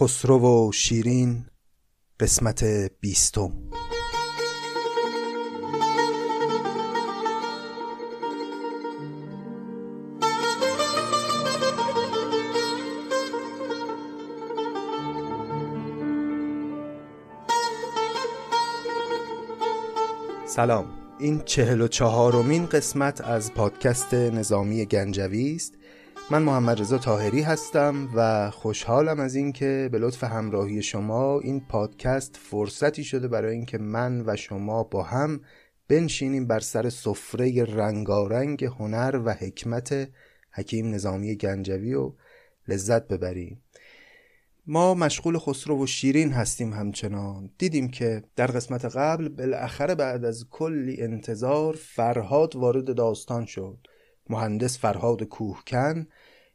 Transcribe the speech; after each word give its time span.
خسرو 0.00 0.68
و 0.68 0.72
شیرین 0.72 1.46
قسمت 2.20 2.64
بیستم. 3.00 3.52
سلام. 20.46 20.84
این 21.18 21.42
چهل 21.44 21.80
و 21.80 21.88
چهارمین 21.88 22.66
قسمت 22.66 23.20
از 23.20 23.54
پادکست 23.54 24.14
نظامی 24.14 24.84
گنجوی 24.84 25.54
است. 25.56 25.74
من 26.30 26.42
محمد 26.42 26.80
رضا 26.80 26.98
تاهری 26.98 27.42
هستم 27.42 28.08
و 28.14 28.50
خوشحالم 28.50 29.20
از 29.20 29.34
اینکه 29.34 29.88
به 29.92 29.98
لطف 29.98 30.24
همراهی 30.24 30.82
شما 30.82 31.40
این 31.40 31.60
پادکست 31.60 32.36
فرصتی 32.36 33.04
شده 33.04 33.28
برای 33.28 33.54
اینکه 33.54 33.78
من 33.78 34.22
و 34.26 34.36
شما 34.36 34.82
با 34.82 35.02
هم 35.02 35.40
بنشینیم 35.88 36.46
بر 36.46 36.60
سر 36.60 36.90
سفره 36.90 37.64
رنگارنگ 37.64 38.64
هنر 38.64 39.22
و 39.24 39.32
حکمت 39.32 40.08
حکیم 40.50 40.94
نظامی 40.94 41.36
گنجوی 41.36 41.94
و 41.94 42.12
لذت 42.68 43.08
ببریم. 43.08 43.62
ما 44.66 44.94
مشغول 44.94 45.38
خسرو 45.38 45.82
و 45.82 45.86
شیرین 45.86 46.32
هستیم 46.32 46.72
همچنان. 46.72 47.50
دیدیم 47.58 47.88
که 47.88 48.22
در 48.36 48.46
قسمت 48.46 48.84
قبل 48.84 49.28
بالاخره 49.28 49.94
بعد 49.94 50.24
از 50.24 50.46
کلی 50.50 51.02
انتظار 51.02 51.74
فرهاد 51.74 52.56
وارد 52.56 52.94
داستان 52.94 53.44
شد. 53.44 53.78
مهندس 54.30 54.78
فرهاد 54.78 55.22
کوهکن 55.22 56.06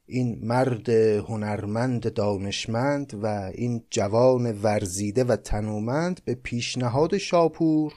این 0.05 0.39
مرد 0.41 0.89
هنرمند 0.89 2.13
دانشمند 2.13 3.19
و 3.23 3.51
این 3.55 3.83
جوان 3.89 4.61
ورزیده 4.61 5.23
و 5.23 5.35
تنومند 5.35 6.21
به 6.25 6.35
پیشنهاد 6.35 7.17
شاپور 7.17 7.93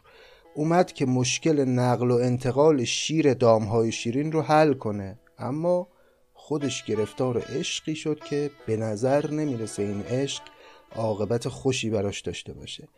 اومد 0.55 0.93
که 0.93 1.07
مشکل 1.07 1.65
نقل 1.65 2.11
و 2.11 2.15
انتقال 2.15 2.85
شیر 2.85 3.35
دامهای 3.35 3.93
شیرین 3.93 4.33
رو 4.33 4.43
حل 4.43 4.75
کنه. 4.75 5.19
اما 5.39 5.89
خودش 6.33 6.85
گرفتار 6.85 7.39
عشقی 7.39 7.95
شد 7.95 8.21
که 8.21 8.51
به 8.67 8.77
نظر 8.77 9.31
نمی‌رسه 9.31 9.83
این 9.83 10.03
عشق 10.03 10.43
عاقبت 10.97 11.49
خوشی 11.49 11.91
براش 11.91 12.21
داشته 12.21 12.53
باشه. 12.53 12.89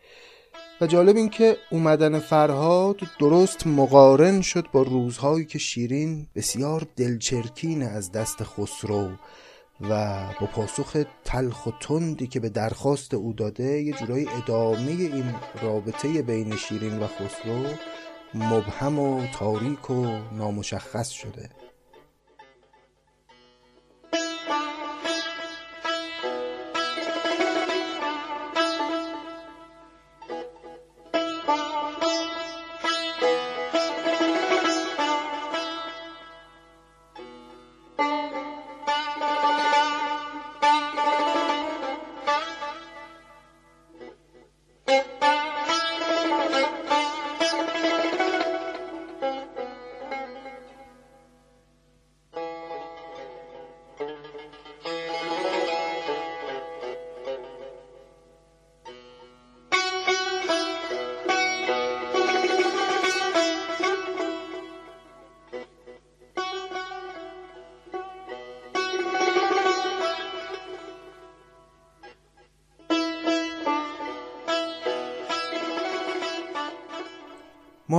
و 0.81 0.87
جالب 0.87 1.15
این 1.15 1.29
که 1.29 1.57
اومدن 1.71 2.19
فرهاد 2.19 3.01
درست 3.19 3.67
مقارن 3.67 4.41
شد 4.41 4.67
با 4.71 4.81
روزهایی 4.81 5.45
که 5.45 5.59
شیرین 5.59 6.27
بسیار 6.35 6.87
دلچرکین 6.95 7.83
از 7.83 8.11
دست 8.11 8.43
خسرو 8.43 9.09
و 9.81 10.23
با 10.41 10.47
پاسخ 10.47 11.03
تلخ 11.23 11.67
و 11.67 11.71
تندی 11.81 12.27
که 12.27 12.39
به 12.39 12.49
درخواست 12.49 13.13
او 13.13 13.33
داده 13.33 13.81
یه 13.81 13.93
جورایی 13.93 14.27
ادامه 14.43 14.91
این 14.91 15.35
رابطه 15.61 16.21
بین 16.21 16.55
شیرین 16.55 16.99
و 16.99 17.07
خسرو 17.07 17.65
مبهم 18.33 18.99
و 18.99 19.27
تاریک 19.33 19.89
و 19.89 20.05
نامشخص 20.31 21.09
شده. 21.09 21.49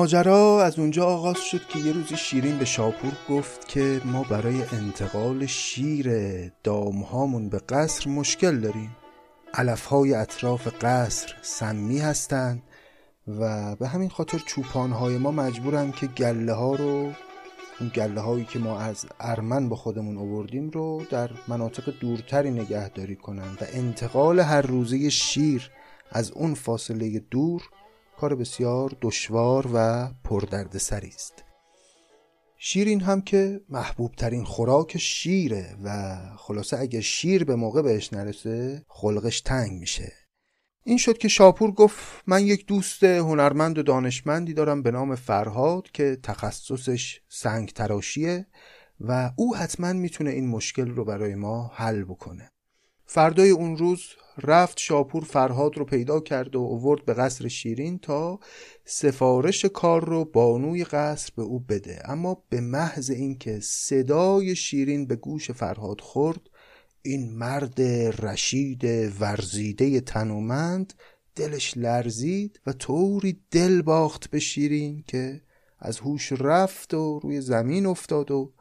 ماجرا 0.08 0.64
از 0.64 0.78
اونجا 0.78 1.06
آغاز 1.06 1.36
شد 1.36 1.66
که 1.69 1.78
یه 1.78 1.92
روزی 1.92 2.16
شیرین 2.16 2.58
به 2.58 2.64
شاپور 2.64 3.12
گفت 3.28 3.69
که 3.69 4.00
ما 4.04 4.22
برای 4.22 4.62
انتقال 4.72 5.46
شیر 5.46 6.08
دامهامون 6.48 7.48
به 7.48 7.58
قصر 7.58 8.10
مشکل 8.10 8.60
داریم. 8.60 8.96
علفهای 9.54 10.14
اطراف 10.14 10.69
قصر 10.80 11.34
سمی 11.42 11.98
هستند 11.98 12.62
و 13.28 13.76
به 13.76 13.88
همین 13.88 14.08
خاطر 14.08 14.38
چوپانهای 14.38 15.19
ما 15.19 15.30
مجبورن 15.30 15.92
که 15.92 16.06
گله 16.06 16.52
ها 16.52 16.75
رو 16.75 17.12
اون 17.80 17.90
گله 17.94 18.20
هایی 18.20 18.44
که 18.44 18.58
ما 18.58 18.78
از 18.78 19.06
ارمن 19.20 19.69
با 19.69 19.76
خودمون 19.76 20.19
آوردیم 20.19 20.70
رو 20.70 21.02
در 21.10 21.30
مناطق 21.48 21.92
دورتری 22.00 22.50
نگهداری 22.50 23.16
کنن. 23.16 23.52
و 23.60 23.64
انتقال 23.72 24.40
هر 24.40 24.62
روزه 24.62 25.10
شیر 25.10 25.70
از 26.10 26.30
اون 26.30 26.54
فاصله 26.54 27.19
دور 27.30 27.62
کار 28.20 28.34
بسیار 28.34 28.96
دشوار 29.02 29.70
و 29.74 30.08
پردردسری 30.24 31.08
است. 31.08 31.44
شیرین 32.56 33.00
هم 33.00 33.20
که 33.20 33.60
محبوب 33.68 34.14
ترین 34.14 34.44
خوراک 34.44 34.98
شیره 34.98 35.76
و 35.84 36.18
خلاصه 36.36 36.78
اگه 36.78 37.00
شیر 37.00 37.44
به 37.44 37.56
موقع 37.56 37.82
بهش 37.82 38.12
نرسه 38.12 38.84
خلقش 38.88 39.40
تنگ 39.40 39.72
میشه. 39.72 40.12
این 40.84 40.98
شد 40.98 41.18
که 41.18 41.28
شاپور 41.28 41.70
گفت 41.70 42.22
من 42.26 42.46
یک 42.46 42.66
دوست 42.66 43.04
هنرمند 43.04 43.78
و 43.78 43.82
دانشمندی 43.82 44.54
دارم 44.54 44.82
به 44.82 44.90
نام 44.90 45.14
فرهاد 45.14 45.90
که 45.90 46.18
تخصصش 46.22 47.20
سنگ 47.28 47.68
تراشیه 47.68 48.46
و 49.00 49.32
او 49.36 49.56
حتما 49.56 49.92
می‌تونه 49.92 50.30
این 50.30 50.48
مشکل 50.48 50.88
رو 50.88 51.04
برای 51.04 51.34
ما 51.34 51.70
حل 51.74 52.04
بکنه. 52.04 52.50
فردای 53.10 53.50
اون 53.50 53.76
روز 53.76 54.00
رفت 54.42 54.78
شاپور 54.78 55.24
فرهاد 55.24 55.78
رو 55.78 55.84
پیدا 55.84 56.20
کرد 56.20 56.56
و 56.56 56.58
اوورد 56.58 57.04
به 57.04 57.14
قصر 57.14 57.48
شیرین 57.48 57.98
تا 57.98 58.41
سفارش 58.84 59.64
کار 59.64 60.04
رو 60.04 60.24
بانوی 60.24 60.84
قصر 60.84 61.32
به 61.36 61.42
او 61.42 61.60
بده. 61.60 62.02
اما 62.04 62.42
به 62.48 62.60
محض 62.60 63.10
اینکه 63.10 63.60
صدای 63.60 64.56
شیرین 64.56 65.06
به 65.06 65.16
گوش 65.16 65.50
فرهاد 65.50 66.00
خورد 66.00 66.41
این 67.02 67.30
مرد 67.30 67.80
رشید 68.22 68.84
ورزیده 69.20 70.00
تنومند 70.00 70.94
دلش 71.36 71.76
لرزید 71.76 72.60
و 72.66 72.72
طوری 72.72 73.40
دل 73.50 73.82
باخت 73.82 74.30
به 74.30 74.38
شیرین 74.38 75.04
که 75.06 75.40
از 75.78 75.98
هوش 75.98 76.32
رفت 76.32 76.94
و 76.94 77.20
روی 77.22 77.40
زمین 77.40 77.86
افتاد 77.86 78.30
و 78.30 78.52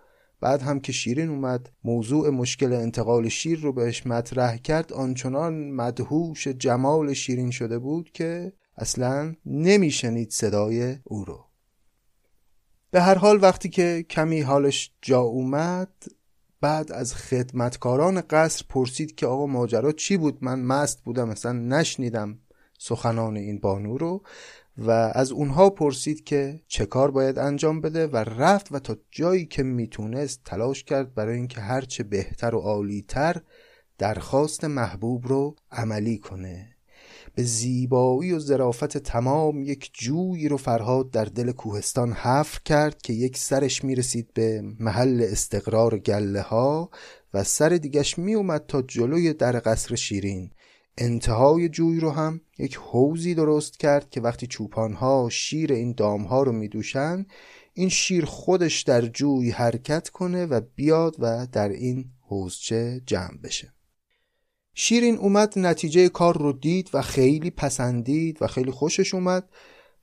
بعد 0.42 0.62
هم 0.62 0.80
که 0.80 0.92
شیرین 0.92 1.30
اومد 1.30 1.70
موضوع 1.84 2.30
مشکل 2.30 2.74
انتقال 2.74 3.30
شیر 3.30 3.60
رو 3.60 3.74
بهش 3.74 4.08
مطرح 4.08 4.58
کرد 4.58 4.94
آنچنان 4.94 5.72
مدهوش 5.72 6.48
جمال 6.48 7.14
شیرین 7.14 7.52
شده 7.52 7.80
بود 7.80 8.12
که 8.12 8.54
اصلا 8.78 9.36
نمیشنید 9.46 10.32
صدای 10.32 10.98
او 11.04 11.26
رو. 11.26 11.46
به 12.92 13.02
هر 13.02 13.16
حال 13.16 13.44
وقتی 13.44 13.70
که 13.70 14.06
کمی 14.10 14.42
حالش 14.42 14.92
جا 15.02 15.20
اومد 15.20 15.92
بعد 16.62 16.92
از 16.92 17.16
خدمتکاران 17.16 18.22
قصر 18.22 18.66
پرسید 18.70 19.16
که 19.16 19.28
آقا 19.28 19.46
ماجرا 19.46 19.92
چی 19.92 20.18
بود؟ 20.18 20.38
من 20.42 20.60
مست 20.60 21.04
بودم 21.04 21.30
اصلا 21.30 21.52
نشنیدم 21.52 22.40
سخنان 22.80 23.38
این 23.38 23.60
بانو 23.60 23.98
رو. 23.98 24.24
و 24.78 24.92
از 24.92 25.32
اونها 25.32 25.70
پرسید 25.70 26.24
که 26.24 26.62
چه 26.68 26.86
کار 26.86 27.12
باید 27.12 27.40
انجام 27.40 27.82
بده 27.82 28.08
و 28.08 28.18
رفت 28.18 28.72
و 28.72 28.80
تا 28.80 28.98
جایی 29.12 29.46
که 29.46 29.64
می‌تونست 29.64 30.42
تلاش 30.46 30.84
کرد 30.84 31.14
برای 31.14 31.36
اینکه 31.36 31.62
هرچه 31.62 32.04
بهتر 32.04 32.56
و 32.56 32.60
عالیتر 32.60 33.42
درخواست 33.98 34.64
محبوب 34.64 35.28
رو 35.28 35.56
عملی 35.72 36.18
کنه. 36.18 36.78
به 37.36 37.44
زیبایی 37.44 38.32
و 38.32 38.40
ظرافت 38.40 38.98
تمام 38.98 39.64
یک 39.64 39.92
جویی 39.94 40.48
رو 40.48 40.58
فرهاد 40.58 41.12
در 41.12 41.26
دل 41.26 41.52
کوهستان 41.52 42.12
حفر 42.12 42.60
کرد 42.66 43.02
که 43.02 43.14
یک 43.14 43.38
سرش 43.38 43.84
می‌رسید 43.84 44.34
به 44.34 44.62
محل 44.80 45.28
استقرار 45.32 45.98
گله 45.98 46.42
ها 46.42 46.90
و 47.34 47.44
سر 47.44 47.70
دیگش 47.70 48.20
میومد 48.20 48.66
تا 48.68 48.82
جلوی 48.82 49.34
در 49.34 49.62
قصر 49.66 49.96
شیرین. 49.96 50.52
انتهای 50.98 51.70
جوی 51.70 52.00
رو 52.00 52.12
هم 52.12 52.42
یک 52.58 52.76
حوزی 52.76 53.36
درست 53.36 53.80
کرد 53.80 54.10
که 54.10 54.22
وقتی 54.22 54.48
چوپانها 54.48 55.30
شیر 55.32 55.74
این 55.74 55.94
دامها 55.94 56.44
رو 56.44 56.52
میدوشن 56.52 57.26
این 57.74 57.90
شیر 57.90 58.26
خودش 58.26 58.82
در 58.82 59.02
جوی 59.02 59.52
حرکت 59.52 60.10
کنه 60.10 60.46
و 60.46 60.62
بیاد 60.76 61.16
و 61.20 61.48
در 61.52 61.70
این 61.70 62.06
حوزچه 62.22 63.02
جمع 63.06 63.38
بشه. 63.44 63.74
شیرین 64.74 65.18
اومد 65.18 65.60
نتیجه 65.60 66.10
کار 66.10 66.38
رو 66.38 66.54
دید 66.54 66.90
و 66.94 67.02
خیلی 67.02 67.50
پسندید 67.50 68.42
و 68.42 68.48
خیلی 68.48 68.72
خوشش 68.72 69.14
اومد 69.14 69.50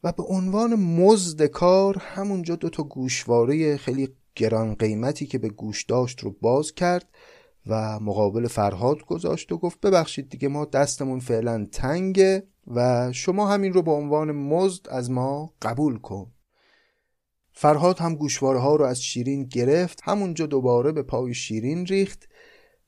و 0.04 0.12
به 0.12 0.22
عنوان 0.22 0.74
مزد 0.74 1.46
کار 1.46 1.96
همونجا 1.98 2.56
دو 2.56 2.70
تا 2.70 2.82
گوشواره 2.82 3.76
خیلی 3.76 4.08
گران 4.36 4.74
قیمتی 4.74 5.26
که 5.26 5.38
به 5.38 5.48
گوش 5.48 5.84
داشت 5.84 6.20
رو 6.20 6.36
باز 6.40 6.72
کرد 6.72 7.08
و 7.66 8.00
مقابل 8.00 8.46
فرهاد 8.46 9.04
گذاشت 9.04 9.52
و 9.52 9.58
گفت 9.58 9.80
ببخشید 9.80 10.28
دیگه 10.28 10.48
ما 10.48 10.64
دستمون 10.64 11.20
فعلا 11.20 11.66
تنگه 11.72 12.46
و 12.66 13.12
شما 13.12 13.48
همین 13.48 13.72
رو 13.72 13.82
به 13.82 13.90
عنوان 13.90 14.32
مزد 14.32 14.88
از 14.88 15.10
ما 15.10 15.54
قبول 15.62 15.98
کن. 15.98 16.30
فرهاد 17.52 17.98
هم 17.98 18.14
گوشواره 18.14 18.58
ها 18.58 18.76
رو 18.76 18.84
از 18.84 19.02
شیرین 19.02 19.44
گرفت 19.44 20.00
همونجا 20.02 20.46
دوباره 20.46 20.92
به 20.92 21.02
پای 21.02 21.34
شیرین 21.34 21.86
ریخت 21.86 22.28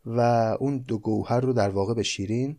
و 0.06 0.20
اون 0.60 0.78
دو 0.78 0.98
گوهر 0.98 1.40
رو 1.40 1.52
در 1.52 1.68
واقع 1.68 1.94
به 1.94 2.02
شیرین 2.02 2.58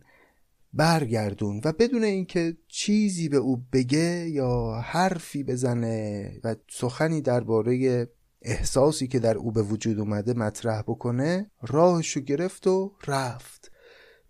برگردون 0.72 1.60
و 1.64 1.72
بدون 1.72 2.04
اینکه 2.04 2.56
چیزی 2.68 3.28
به 3.28 3.36
او 3.36 3.64
بگه 3.72 4.28
یا 4.28 4.80
حرفی 4.84 5.44
بزنه 5.44 6.32
و 6.44 6.54
سخنی 6.70 7.20
درباره 7.20 8.08
احساسی 8.42 9.06
که 9.06 9.18
در 9.18 9.36
او 9.36 9.52
به 9.52 9.62
وجود 9.62 9.98
اومده 9.98 10.34
مطرح 10.34 10.82
بکنه 10.82 11.50
راهشو 11.62 12.20
گرفت 12.20 12.66
و 12.66 12.92
رفت. 13.06 13.70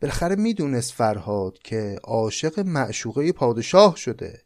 بالاخره 0.02 0.36
می‌دونست 0.36 0.92
فرهاد 0.92 1.58
که 1.58 1.98
عاشق 2.04 2.60
معشوقه 2.60 3.32
پادشاه 3.32 3.96
شده 3.96 4.42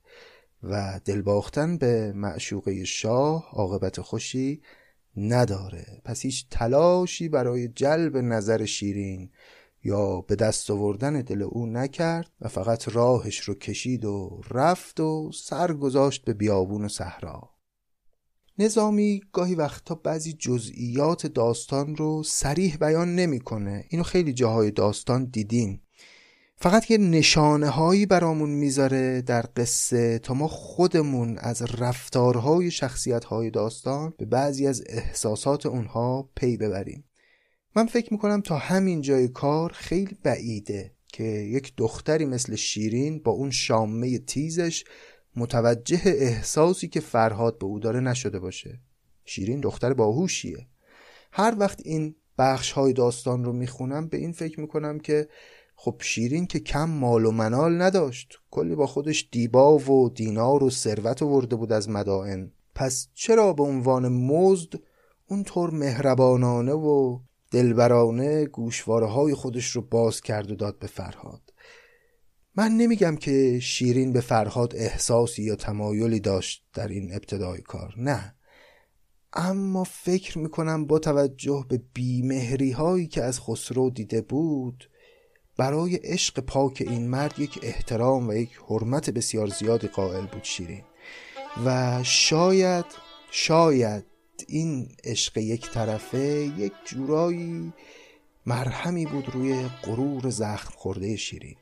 و 0.63 1.01
دلباختن 1.05 1.79
به 1.79 2.13
معشوقه 2.13 2.85
شاه 2.85 3.49
عاقبت 3.53 4.01
خوشی 4.01 4.63
نداره. 5.17 6.03
پس 6.05 6.21
هیچ 6.21 6.47
تلاشی 6.51 7.29
برای 7.29 7.69
جلب 7.69 8.17
نظر 8.17 8.65
شیرین 8.65 9.31
یا 9.85 10.21
به 10.21 10.37
دست 10.37 10.71
آوردن 10.71 11.21
دل 11.21 11.43
او 11.43 11.67
نکرد 11.67 12.31
و 12.41 12.49
فقط 12.49 12.89
راهش 12.89 13.41
رو 13.41 13.55
کشید 13.55 14.05
و 14.05 14.41
رفت 14.51 15.01
و 15.01 15.31
سر 15.35 15.73
گذاشت 15.73 16.25
به 16.25 16.33
بیابون 16.33 16.85
و 16.85 16.89
صحرا. 16.89 17.51
نظامی 18.59 19.21
گاهی 19.33 19.55
وقتا 19.55 19.95
بعضی 19.95 20.33
جزئیات 20.33 21.27
داستان 21.27 21.97
رو 21.97 22.23
سریح 22.23 22.77
بیان 22.77 23.15
نمی‌کنه. 23.15 23.85
اینو 23.89 24.03
خیلی 24.03 24.33
جاهای 24.33 24.71
داستان 24.71 25.25
دیدین 25.25 25.81
فقط 26.57 26.91
یه 26.91 26.99
نشانه 26.99 27.69
هایی 27.69 28.07
برامون 28.07 28.51
می‌ذاره 28.51 29.23
در 29.23 29.45
قصه 29.57 30.19
تا 30.19 30.35
ما 30.35 30.49
خودمون 30.49 31.39
از 31.39 31.63
رفتارهای 31.63 32.71
شخصیت 32.71 33.25
های 33.25 33.51
داستان 33.51 34.15
به 34.19 34.25
بعضی 34.25 34.67
از 34.67 34.83
احساسات 34.87 35.67
اونها 35.67 36.31
پی 36.37 36.57
ببریم. 36.57 37.05
من 37.77 37.87
فکر 37.87 38.13
می‌کنم 38.13 38.41
تا 38.41 38.57
همین 38.57 39.01
جای 39.01 39.29
کار 39.29 39.73
خیلی 39.73 40.17
بعیده 40.23 40.95
که 41.13 41.25
یک 41.25 41.73
دختری 41.77 42.25
مثل 42.25 42.57
شیرین 42.57 43.23
با 43.23 43.33
اون 43.33 43.51
شامه 43.51 44.19
تیزش 44.19 44.85
متوجه 45.37 46.01
احساسی 46.05 46.89
که 46.89 47.01
فرهاد 47.01 47.59
به 47.59 47.67
او 47.67 47.79
داره 47.79 48.01
نشده 48.01 48.39
باشه. 48.39 48.81
شیرین 49.25 49.61
دختر 49.61 49.95
باهوشیه. 49.95 50.67
هر 51.33 51.55
وقت 51.59 51.81
این 51.85 52.15
بخش 52.39 52.73
های 52.73 52.93
داستان 52.93 53.45
رو 53.45 53.53
می‌خونم 53.53 54.09
به 54.09 54.17
این 54.17 54.33
فکر 54.33 54.61
می‌کنم 54.61 54.99
که 54.99 55.29
خب 55.77 55.97
شیرین 56.01 56.47
که 56.47 56.61
کم 56.61 56.91
مال 56.91 57.25
و 57.25 57.31
منال 57.31 57.83
نداشت. 57.83 58.39
کلی 58.51 58.75
با 58.75 58.87
خودش 58.87 59.29
دیبا 59.33 59.79
و 59.79 60.09
دینار 60.09 60.65
و 60.65 60.71
ثروت 60.71 61.23
ورده 61.23 61.57
بود 61.57 61.73
از 61.73 61.89
مدائن. 61.89 62.53
پس 62.75 63.09
چرا 63.15 63.53
به 63.53 63.63
عنوان 63.63 64.09
مزد 64.09 64.73
اونطور 65.27 65.71
مهربانانه 65.71 66.73
و 66.73 67.19
دلبرانه 67.51 68.47
گوشواره 68.47 69.07
های 69.07 69.35
خودش 69.35 69.71
رو 69.71 69.83
باز 69.83 70.21
کرد 70.21 70.51
و 70.51 70.55
داد 70.55 70.79
به 70.79 70.87
فرهاد؟ 70.87 71.52
من 72.57 72.73
نمیگم 72.73 73.17
که 73.17 73.61
شیرین 73.61 74.13
به 74.13 74.21
فرهاد 74.21 74.77
احساسی 74.77 75.43
یا 75.43 75.57
تمایلی 75.57 76.21
داشت 76.21 76.65
در 76.75 76.89
این 76.89 77.15
ابتدای 77.15 77.61
کار 77.61 77.95
نه. 77.97 78.35
اما 79.33 79.85
فکر 79.85 80.39
می‌کنم 80.39 80.87
با 80.87 80.99
توجه 80.99 81.67
به 81.69 81.83
بیمهری 81.95 82.71
هایی 82.71 83.07
که 83.07 83.23
از 83.23 83.41
خسرو 83.41 83.91
دیده 83.91 84.21
بود 84.21 84.91
برای 85.57 85.97
عشق 85.97 86.41
پاک 86.41 86.83
این 86.87 87.09
مرد 87.09 87.39
یک 87.39 87.59
احترام 87.63 88.29
و 88.29 88.35
یک 88.35 88.51
حرمت 88.69 89.11
بسیار 89.11 89.47
زیادی 89.47 89.89
قائل 89.89 90.27
بود 90.27 90.45
شیرین. 90.45 90.85
و 91.65 92.01
شاید 92.03 92.85
شاید 93.31 94.05
این 94.49 94.89
عشق 95.05 95.37
یک 95.37 95.71
طرفه 95.71 96.53
یک 96.59 96.73
جورایی 96.85 97.73
مرهمی 98.47 99.07
بود 99.07 99.29
روی 99.29 99.69
غرور 99.83 100.31
زخم 100.31 100.75
خورده 100.77 101.17
شیرین. 101.17 101.57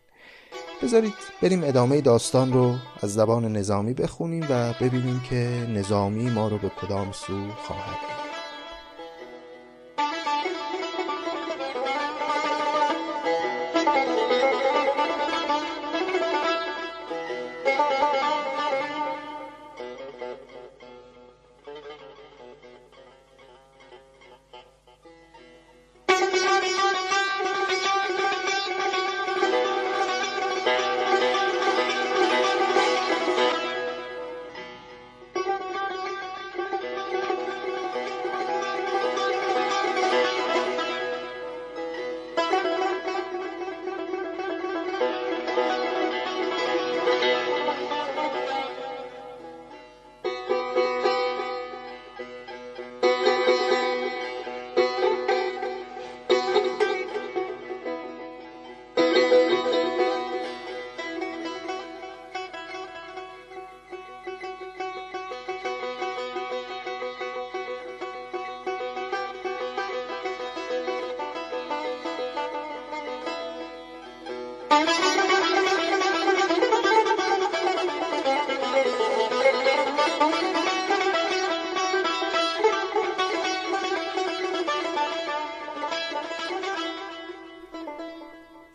بذارید 0.83 1.15
بریم 1.43 1.65
ادامه 1.65 2.01
داستان 2.01 2.53
رو 2.53 2.75
از 3.03 3.15
زبان 3.15 3.57
نظامی 3.57 3.95
بخونیم 3.95 4.47
و 4.51 4.73
ببینیم 4.81 5.21
که 5.31 5.67
نظامی 5.75 6.31
ما 6.31 6.49
رو 6.49 6.59
به 6.59 6.69
کدام 6.69 7.13
سو 7.13 7.49
خواهد 7.67 8.10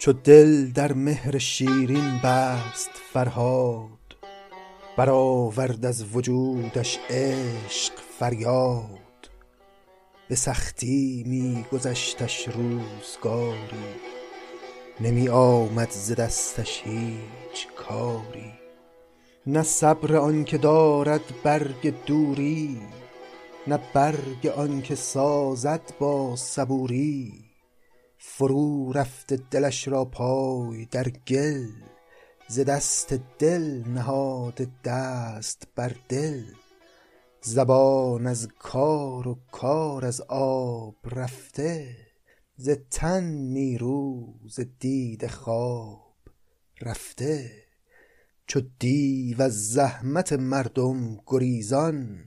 چو 0.06 0.14
دل 0.14 0.72
در 0.72 0.94
مهر 0.94 1.38
شیرین 1.38 2.20
بست 2.24 2.90
فرهاد 3.14 4.16
برآورد 4.98 5.86
از 5.86 6.16
وجودش 6.16 7.00
عشق 7.10 7.94
فریاد. 8.20 9.30
به 10.30 10.36
سختی 10.36 11.24
می 11.28 11.66
گذشتش 11.72 12.48
روزگاری 12.48 13.96
نمی 15.02 15.30
آمد 15.30 15.90
ز 15.92 16.12
دستش 16.12 16.82
هیچ 16.86 17.68
کاری. 17.76 18.54
نه 19.48 19.64
صبر 19.64 20.16
آنکه 20.16 20.58
دارد 20.58 21.34
برگ 21.44 21.94
دوری 22.06 22.78
نه 23.68 23.80
برگ 23.94 24.48
آنکه 24.48 24.96
سازد 24.96 25.94
با 26.00 26.36
صبوری. 26.36 27.45
فرو 28.18 28.92
رفته 28.92 29.40
دلش 29.52 29.88
را 29.88 30.06
پای 30.06 30.86
در 30.86 31.10
گل 31.10 31.68
ز 32.48 32.60
دست 32.60 33.14
دل 33.40 33.84
نهاده 33.88 34.68
دست 34.84 35.68
بر 35.76 35.96
دل. 36.10 36.44
زبان 37.42 38.28
از 38.28 38.48
کار 38.60 39.28
و 39.28 39.40
کار 39.52 40.06
از 40.06 40.22
آب 40.30 40.96
رفته 41.06 41.98
ز 42.56 42.70
تن 42.92 43.24
نیرو 43.24 44.34
ز 44.50 44.60
دید 44.80 45.28
خواب 45.28 46.16
رفته. 46.82 47.52
چو 48.48 48.62
دیو 48.80 49.42
از 49.42 49.70
زحمت 49.72 50.34
مردم 50.34 51.18
گریزان 51.28 52.26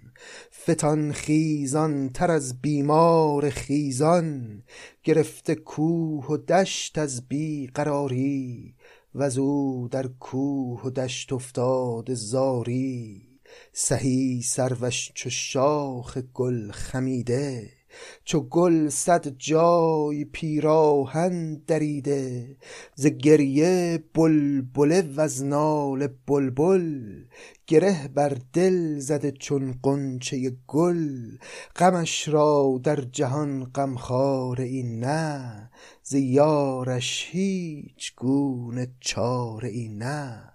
فتان 0.63 1.13
خیزان 1.13 2.09
تر 2.09 2.31
از 2.31 2.61
بیمار 2.61 3.51
خیزان 3.51 4.63
گرفته 5.05 5.55
کوه 5.55 6.27
و 6.27 6.37
دشت 6.37 6.99
از 6.99 7.29
بیقراری 7.29 8.75
وزو 9.15 9.89
در 9.89 10.07
کوه 10.07 10.83
و 10.83 10.91
دشت 10.91 11.33
افتاده 11.33 12.15
زاری. 12.15 13.29
سهی 13.73 14.43
سروش 14.43 15.13
چو 15.15 15.31
شاخ 15.31 16.19
گل 16.19 16.71
خمیده 16.71 17.78
چو 18.25 18.41
گل 18.41 18.89
صد 18.89 19.29
جای 19.29 20.25
پیراهن 20.25 21.63
دریده 21.67 22.57
ز 22.95 23.07
گریه 23.07 24.05
بلبله 24.15 25.03
وز 25.17 25.43
ناله 25.43 26.09
بلبل. 26.27 27.25
گره 27.67 28.09
بر 28.09 28.39
دل 28.53 28.99
زده 28.99 29.31
چون 29.31 29.75
غنچه 29.85 30.53
گل 30.67 31.37
غمش 31.77 32.29
را 32.29 32.81
در 32.83 33.01
جهان 33.01 33.65
غمخواره 33.65 34.65
ای 34.65 34.83
نه 34.83 35.71
ز 36.03 36.15
یارش 36.15 37.29
هیچ 37.31 38.15
گونه 38.17 38.89
چاره 39.01 39.69
ای 39.69 39.89
نه. 39.89 40.53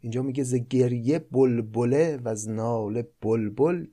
اینجا 0.00 0.22
میگه 0.22 0.44
ز 0.44 0.54
گریه 0.54 1.18
بلبله 1.18 2.16
و 2.24 2.28
از 2.28 2.48
ناله 2.48 3.08
بلبل. 3.22 3.86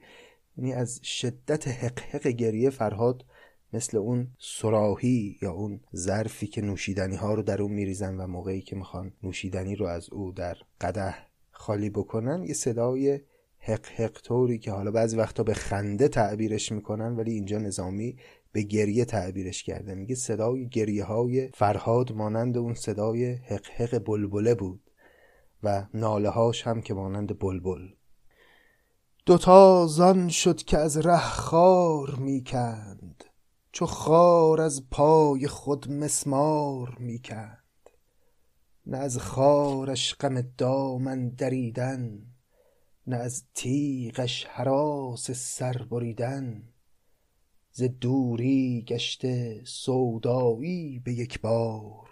یعنی 0.58 0.74
از 0.74 1.00
شدت 1.04 1.68
حقحق 1.68 2.28
گریه 2.28 2.70
فرهاد 2.70 3.26
مثل 3.74 3.98
اون 3.98 4.28
سراحی 4.40 5.38
یا 5.42 5.52
اون 5.52 5.80
ظرفی 5.96 6.48
که 6.48 6.62
نوشیدنی 6.62 7.16
ها 7.16 7.34
رو 7.34 7.42
در 7.42 7.62
اون 7.62 7.72
میریزن 7.72 8.18
و 8.18 8.28
موقعی 8.28 8.62
که 8.62 8.76
می‌خوان 8.76 9.14
نوشیدنی 9.24 9.76
رو 9.76 9.86
از 9.86 10.10
او 10.10 10.32
در 10.32 10.58
قده 10.82 11.16
خالی 11.52 11.90
بکنن 11.90 12.44
یه 12.44 12.54
صدای 12.54 13.20
حق 13.60 13.86
حق 13.86 14.22
طوری 14.22 14.60
که 14.60 14.72
حالا 14.72 14.92
بعضی 14.92 15.18
وقتا 15.18 15.44
به 15.44 15.54
خنده 15.54 16.08
تعبیرش 16.08 16.72
می‌کنن 16.72 17.16
ولی 17.16 17.32
اینجا 17.32 17.58
نظامی 17.58 18.18
به 18.52 18.62
گریه 18.62 19.06
تعبیرش 19.06 19.64
کرده. 19.64 19.96
میگه 19.96 20.16
صدای 20.16 20.68
گریه 20.68 21.04
های 21.04 21.50
فرهاد 21.54 22.12
مانند 22.12 22.58
اون 22.58 22.74
صدای 22.74 23.34
حق 23.34 23.66
حق 23.66 23.98
بلبله 23.98 24.56
بود 24.56 24.82
و 25.64 25.86
ناله 25.94 26.30
هاش 26.30 26.68
هم 26.68 26.82
که 26.82 26.94
مانند 26.94 27.40
بلبل. 27.40 27.88
دوتا 29.26 29.88
زان 29.88 30.30
شد 30.30 30.64
که 30.64 30.78
از 30.78 30.98
ره 30.98 31.30
خار 31.30 32.16
می‌کند 32.16 33.24
چو 33.72 33.86
خار 33.86 34.62
از 34.62 34.90
پای 34.92 35.48
خود 35.48 35.92
مسمار 35.92 36.98
می‌کند 37.00 37.58
نه 38.86 38.98
از 38.98 39.18
خارش 39.18 40.16
غم 40.16 40.42
دامن 40.42 41.30
دریدن 41.30 42.26
نه 43.08 43.16
از 43.16 43.44
تیغش 43.54 44.46
هراس 44.50 45.32
سر 45.32 45.74
بریدن. 45.92 46.64
ز 47.72 47.84
دوری 47.84 48.86
گشته 48.88 49.62
سودایی 49.66 51.00
به 51.00 51.14
یک 51.14 51.42
بار 51.42 52.10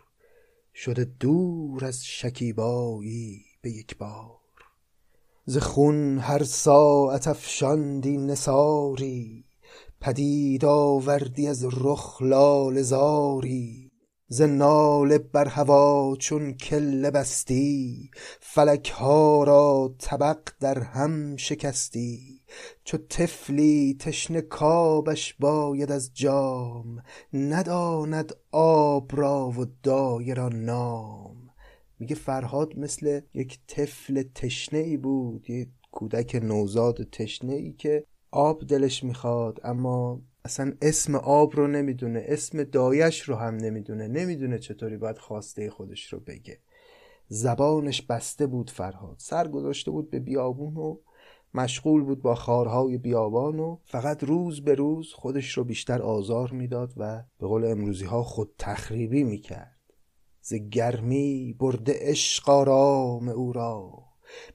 شده 0.73 1.05
دور 1.05 1.85
از 1.85 2.05
شکیبایی 2.05 3.45
به 3.61 3.71
یک 3.71 3.97
بار. 3.97 4.38
ز 5.49 5.57
خون 5.57 6.19
هر 6.19 6.43
ساعت 6.43 7.27
افشاندی 7.27 8.17
نثاری 8.17 9.45
پدید 10.01 10.65
آوردی 10.65 11.47
از 11.47 11.65
رخ 11.65 12.21
لاله 12.21 12.81
زاری. 12.81 13.91
ز 14.27 14.41
ناله 14.41 15.17
بر 15.17 15.47
هوا 15.47 16.15
چون 16.19 16.53
کله 16.53 17.11
بستی 17.11 18.11
فلک 18.39 18.89
ها 18.89 19.43
را 19.43 19.95
طبق 19.99 20.39
در 20.59 20.79
هم 20.79 21.37
شکستی. 21.37 22.41
چو 22.83 22.97
طفلی 22.97 23.97
تشنه 23.99 24.41
کابش 24.41 25.33
باید 25.39 25.91
از 25.91 26.11
جام 26.13 27.03
نداند 27.33 28.35
آب 28.51 29.11
را 29.13 29.49
و 29.49 29.65
دایه 29.83 30.33
را 30.33 30.49
نام. 30.49 31.38
میگه 31.99 32.15
فرهاد 32.15 32.77
مثل 32.77 33.21
یک 33.33 33.59
طفل 33.67 34.23
تشنه 34.35 34.79
ای 34.79 34.97
بود 34.97 35.49
یه 35.49 35.67
کودک 35.91 36.39
نوزاد 36.43 37.03
تشنه 37.03 37.53
ای 37.53 37.73
که 37.73 38.03
آب 38.31 38.67
دلش 38.67 39.03
می‌خواد 39.03 39.59
اما 39.63 40.21
اصلا 40.45 40.73
اسم 40.81 41.15
آب 41.15 41.55
رو 41.55 41.67
نمی‌دونه 41.67 42.25
اسم 42.27 42.63
دایش 42.63 43.21
رو 43.21 43.35
هم 43.35 43.55
نمی‌دونه 43.55 44.07
نمی‌دونه 44.07 44.59
چطوری 44.59 44.97
باید 44.97 45.17
خواسته 45.17 45.69
خودش 45.69 46.13
رو 46.13 46.19
بگه. 46.19 46.59
زبانش 47.27 48.01
بسته 48.01 48.47
بود 48.47 48.69
فرهاد 48.69 49.15
سر 49.19 49.47
گذاشته 49.47 49.91
بود 49.91 50.09
به 50.09 50.19
بیابون 50.19 50.77
و 50.77 50.97
مشغول 51.53 52.03
بود 52.03 52.21
با 52.21 52.35
خارهای 52.35 52.97
بیابان 52.97 53.59
و 53.59 53.77
فقط 53.85 54.23
روز 54.23 54.63
به 54.63 54.75
روز 54.75 55.13
خودش 55.13 55.57
رو 55.57 55.63
بیشتر 55.63 56.01
آزار 56.01 56.51
می‌داد 56.51 56.93
و 56.97 57.23
به 57.39 57.47
قول 57.47 57.65
امروزی 57.65 58.05
ها 58.05 58.23
خود 58.23 58.53
تخریبی 58.57 59.23
می‌کرد. 59.23 59.78
ز 60.49 60.53
گرمی 60.53 61.55
برده 61.59 61.97
عشق 61.99 62.49
آرام 62.49 63.29
او 63.29 63.53
را. 63.53 63.91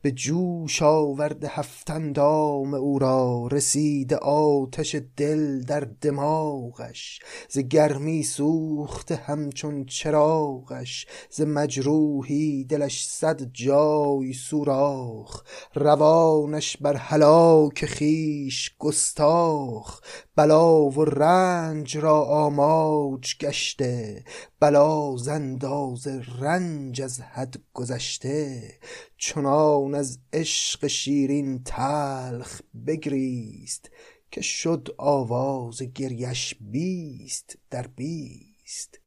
به 0.03 0.11
جوش 0.13 0.83
آورده 0.83 1.49
هفت 1.49 1.91
اندام 1.91 2.75
او 2.75 2.99
را. 2.99 3.49
رسیده 3.53 4.17
آتش 4.17 4.97
دل 5.17 5.63
در 5.63 5.81
دماغش. 6.01 7.21
ز 7.49 7.59
گرمی 7.59 8.23
سوخته 8.23 9.15
همچون 9.15 9.85
چراغش. 9.85 11.07
ز 11.31 11.41
مجروحی 11.41 12.65
دلش 12.65 13.07
صد 13.07 13.43
جای 13.53 14.33
سوراخ. 14.33 15.43
روانش 15.75 16.77
بر 16.77 16.97
هلاک 16.97 17.87
خویش 17.99 18.75
گستاخ. 18.79 20.01
بلا 20.37 20.85
و 20.91 21.05
رنج 21.05 21.97
را 21.97 22.25
آماج 22.25 23.39
گشته 23.39 24.25
بلا 24.61 25.17
ز 25.17 25.29
اندازه 25.29 26.23
رنج 26.41 27.03
از 27.03 27.21
حد 27.21 27.57
گذشته 27.73 28.73
چنان 29.17 29.95
از 29.95 30.19
عشق 30.33 30.87
شیرین 30.87 31.63
تلخ 31.65 32.61
بگریست 32.87 33.91
که 34.31 34.41
شد 34.41 34.95
آواز 34.99 35.83
گریش 35.83 36.55
بیست 36.61 37.59
در 37.71 37.87
بیست. 37.87 39.01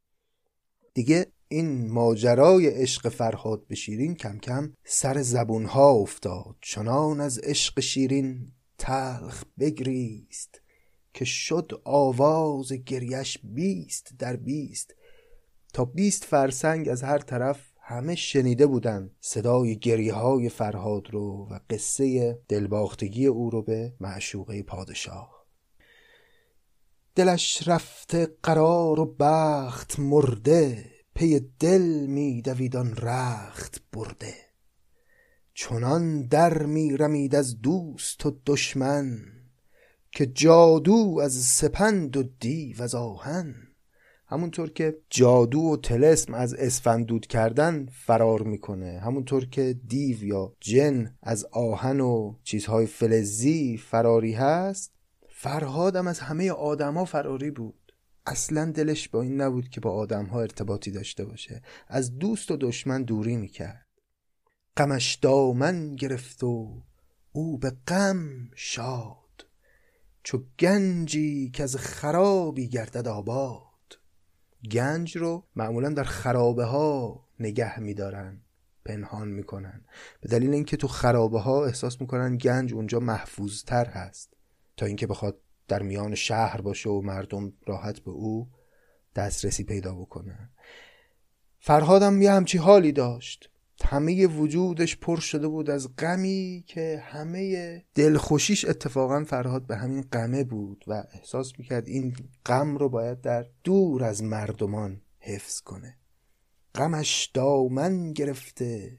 دیگه 0.93 1.25
این 1.47 1.91
ماجرای 1.91 2.67
عشق 2.67 3.09
فرهاد 3.09 3.67
به 3.67 3.75
شیرین 3.75 4.15
کم 4.15 4.37
کم 4.37 4.73
سر 4.85 5.21
زبونها 5.21 5.89
افتاد 5.89 6.55
چنان 6.61 7.21
از 7.21 7.39
عشق 7.39 7.79
شیرین 7.79 8.51
تلخ 8.77 9.43
بگریست. 9.59 10.61
که 11.17 11.25
شد 11.25 11.81
آواز 11.83 12.73
گریش 12.73 13.37
بیست 13.43 14.13
در 14.19 14.35
بیست. 14.35 14.95
تا 15.73 15.85
بیست 15.85 16.23
فرسنگ 16.23 16.89
از 16.89 17.03
هر 17.03 17.17
طرف 17.17 17.59
همه 17.81 18.15
شنیده 18.15 18.67
بودن 18.67 19.11
صدای 19.19 19.79
گریه 19.79 20.13
های 20.13 20.49
فرهاد 20.49 21.09
رو 21.11 21.47
و 21.51 21.59
قصه 21.69 22.39
دلباختگی 22.47 23.25
او 23.25 23.49
رو 23.49 23.61
به 23.61 23.93
معشوقه 23.99 24.63
پادشاه. 24.63 25.45
دلش 27.15 27.67
رفته 27.67 28.27
قرار 28.43 28.99
و 28.99 29.15
بخت 29.19 29.99
مرده 29.99 30.85
پی 31.15 31.39
دل 31.59 32.05
می 32.07 32.41
دویدان 32.41 32.95
رخت 32.95 33.81
برده. 33.93 34.33
چنان 35.53 36.27
در 36.27 36.63
می 36.63 36.97
رمید 36.97 37.35
از 37.35 37.61
دوست 37.61 38.25
و 38.25 38.39
دشمن 38.45 39.36
که 40.17 40.25
جادو 40.25 41.19
از 41.23 41.33
سپند 41.33 42.17
و 42.17 42.23
دیو 42.23 42.81
از 42.81 42.95
آهن. 42.95 43.55
همونطور 44.27 44.69
که 44.69 44.97
جادو 45.09 45.59
و 45.59 45.77
تلسم 45.77 46.33
از 46.33 46.53
اسفندود 46.53 47.27
کردن 47.27 47.85
فرار 47.85 48.43
می‌کنه. 48.43 48.99
همونطور 48.99 49.45
که 49.45 49.75
دیو 49.87 50.23
یا 50.23 50.53
جن 50.59 51.15
از 51.21 51.45
آهن 51.45 51.99
و 51.99 52.35
چیزهای 52.43 52.85
فلزی 52.85 53.77
فراری 53.77 54.33
هست 54.33 54.93
فرهادم 55.29 56.07
از 56.07 56.19
همه 56.19 56.51
آدما 56.51 57.05
فراری 57.05 57.51
بود. 57.51 57.93
اصلا 58.25 58.71
دلش 58.71 59.09
با 59.09 59.21
این 59.21 59.41
نبود 59.41 59.69
که 59.69 59.81
با 59.81 59.91
آدمها 59.91 60.41
ارتباطی 60.41 60.91
داشته 60.91 61.25
باشه. 61.25 61.61
از 61.87 62.17
دوست 62.17 62.51
و 62.51 62.57
دشمن 62.57 63.03
دوری 63.03 63.37
می‌کرد. 63.37 63.87
غمش 64.77 65.15
دامن 65.15 65.95
گرفت 65.95 66.43
و 66.43 66.83
او 67.31 67.57
به 67.57 67.71
غم 67.87 68.49
شاد 68.55 69.26
چو 70.27 70.43
گنجی 70.59 71.49
که 71.49 71.63
از 71.63 71.75
خرابی 71.75 72.67
گردد 72.67 73.07
آباد. 73.07 73.99
گنج 74.71 75.17
رو 75.17 75.47
معمولا 75.55 75.89
در 75.89 76.03
خرابه 76.03 76.65
ها 76.65 77.27
نگه 77.39 77.79
میدارن 77.79 78.41
پنهان 78.85 79.27
می‌کنن. 79.27 79.85
به 80.21 80.29
دلیل 80.29 80.53
اینکه 80.53 80.77
تو 80.77 80.87
خرابه 80.87 81.39
ها 81.39 81.65
احساس 81.65 82.01
می‌کنن 82.01 82.37
گنج 82.37 82.73
اونجا 82.73 82.99
محفوظ 82.99 83.63
تر 83.63 83.85
هست. 83.85 84.33
تا 84.77 84.85
اینکه 84.85 85.07
بخواد 85.07 85.39
در 85.67 85.83
میان 85.83 86.15
شهر 86.15 86.61
باشه 86.61 86.89
و 86.89 87.01
مردم 87.01 87.53
راحت 87.67 87.99
به 87.99 88.11
او 88.11 88.49
دسترسی 89.15 89.63
پیدا 89.63 89.95
بکنن 89.95 90.49
فرهادم 91.59 92.21
یه 92.21 92.31
همچی 92.31 92.57
حالی 92.57 92.91
داشت. 92.91 93.49
همه 93.85 94.27
وجودش 94.27 94.97
پر 94.97 95.19
شده 95.19 95.47
بود 95.47 95.69
از 95.69 95.95
غمی 95.95 96.63
که 96.67 97.03
همه 97.05 97.85
دلخوشیش 97.95 98.65
اتفاقا 98.65 99.23
فرهاد 99.23 99.67
به 99.67 99.77
همین 99.77 100.01
غمه 100.01 100.43
بود 100.43 100.83
و 100.87 101.03
احساس 101.13 101.53
می‌کرد 101.57 101.87
این 101.87 102.15
غم 102.45 102.77
رو 102.77 102.89
باید 102.89 103.21
در 103.21 103.45
دور 103.63 104.03
از 104.03 104.23
مردمان 104.23 105.01
حفظ 105.19 105.59
کنه. 105.59 105.97
غمش 106.75 107.31
دامن 107.33 108.13
گرفته 108.13 108.97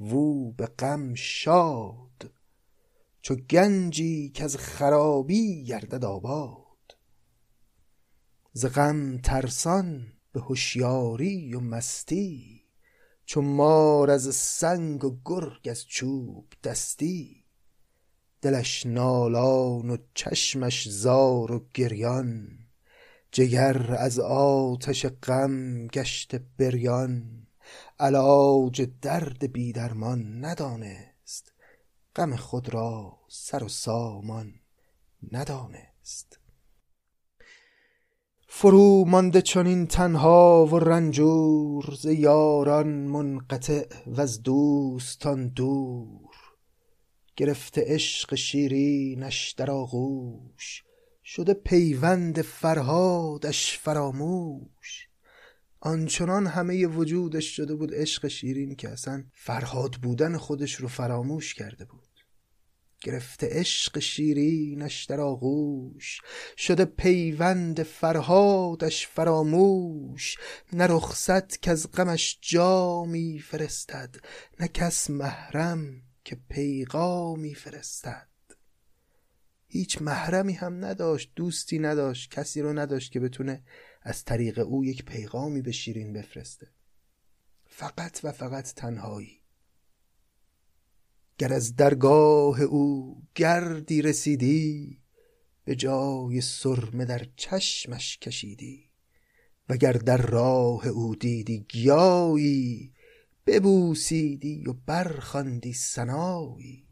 وو 0.00 0.52
به 0.52 0.66
غم 0.66 1.14
شاد 1.14 2.32
چو 3.22 3.34
گنجی 3.34 4.30
که 4.30 4.44
از 4.44 4.56
خرابی 4.56 5.64
گردد 5.64 6.04
آباد. 6.04 6.66
ز 8.52 8.66
غم 8.66 9.18
ترسان 9.18 10.12
به 10.32 10.40
هوشیاری 10.40 11.54
و 11.54 11.60
مستی 11.60 12.59
چو 13.30 13.42
مار 13.42 14.10
از 14.10 14.34
سنگ 14.34 15.04
و 15.04 15.16
گرگ 15.24 15.68
از 15.70 15.86
چوب 15.86 16.52
دستی 16.64 17.44
دلش 18.42 18.86
نالان 18.86 19.90
و 19.90 19.96
چشمش 20.14 20.88
زار 20.88 21.52
و 21.52 21.66
گریان 21.74 22.58
جگر 23.32 23.94
از 23.98 24.18
آتش 24.18 25.06
غم 25.06 25.86
گشت 25.86 26.34
بریان. 26.34 27.46
علاج 27.98 28.88
درد 29.02 29.52
بیدرمان 29.52 30.44
ندانست 30.44 31.52
غم 32.16 32.36
خود 32.36 32.74
را 32.74 33.18
سر 33.28 33.64
و 33.64 33.68
سامان 33.68 34.54
ندانست. 35.32 36.39
فرو 38.52 39.04
مانده 39.04 39.42
چنین 39.42 39.86
تنها 39.86 40.66
و 40.66 40.78
رنجور 40.78 41.94
ز 42.00 42.04
یاران 42.04 42.86
منقطع 42.86 43.84
وز 44.06 44.42
دوستان 44.42 45.48
دور. 45.48 46.34
گرفته 47.36 47.84
عشق 47.86 48.34
شیرینش 48.34 49.50
در 49.50 49.70
آغوش 49.70 50.82
شده 51.24 51.54
پیوند 51.54 52.42
فرهادش 52.42 53.78
فراموش. 53.78 55.08
آنچنان 55.80 56.46
همه 56.46 56.86
وجودش 56.86 57.56
شده 57.56 57.74
بود 57.74 57.94
عشق 57.94 58.28
شیرین 58.28 58.74
که 58.74 58.88
اصلا 58.88 59.24
فرهاد 59.32 59.94
بودن 59.94 60.36
خودش 60.36 60.74
رو 60.74 60.88
فراموش 60.88 61.54
کرده 61.54 61.84
بود. 61.84 62.09
گرفته 63.00 63.48
عشق 63.50 63.98
شیرینش 63.98 65.04
در 65.04 65.20
آغوش 65.20 66.20
شده 66.56 66.84
پیوند 66.84 67.82
فرهادش 67.82 69.06
فراموش 69.06 70.36
نه 70.72 70.86
رخصت 70.86 71.62
که 71.62 71.70
از 71.70 71.90
غمش 71.90 72.38
جامی 72.40 73.38
فرستد 73.38 74.16
نه 74.60 74.68
کس 74.68 75.10
محرم 75.10 76.02
که 76.24 76.38
پیغامی 76.48 77.54
فرستد. 77.54 78.28
هیچ 79.66 80.02
محرمی 80.02 80.52
هم 80.52 80.84
نداشت 80.84 81.32
دوستی 81.36 81.78
نداشت 81.78 82.30
کسی 82.30 82.62
رو 82.62 82.78
نداشت 82.78 83.12
که 83.12 83.20
بتونه 83.20 83.62
از 84.02 84.24
طریق 84.24 84.58
او 84.58 84.84
یک 84.84 85.04
پیغامی 85.04 85.62
به 85.62 85.72
شیرین 85.72 86.12
بفرسته. 86.12 86.68
فقط 87.66 88.20
و 88.24 88.32
فقط 88.32 88.72
تنهایی. 88.74 89.39
گر 91.40 91.52
از 91.52 91.76
درگاه 91.76 92.60
او 92.60 93.16
گردی 93.34 94.02
رسیدی 94.02 94.98
به 95.64 95.74
جای 95.74 96.40
سرمه 96.40 97.04
در 97.04 97.26
چشمش 97.36 98.18
کشیدی. 98.18 98.90
وگر 99.68 99.92
در 99.92 100.16
راه 100.16 100.86
او 100.86 101.16
دیدی 101.16 101.66
گیایی 101.68 102.92
ببوسیدی 103.46 104.64
و 104.66 104.72
برخواندی 104.86 105.72
سنایی. 105.72 106.86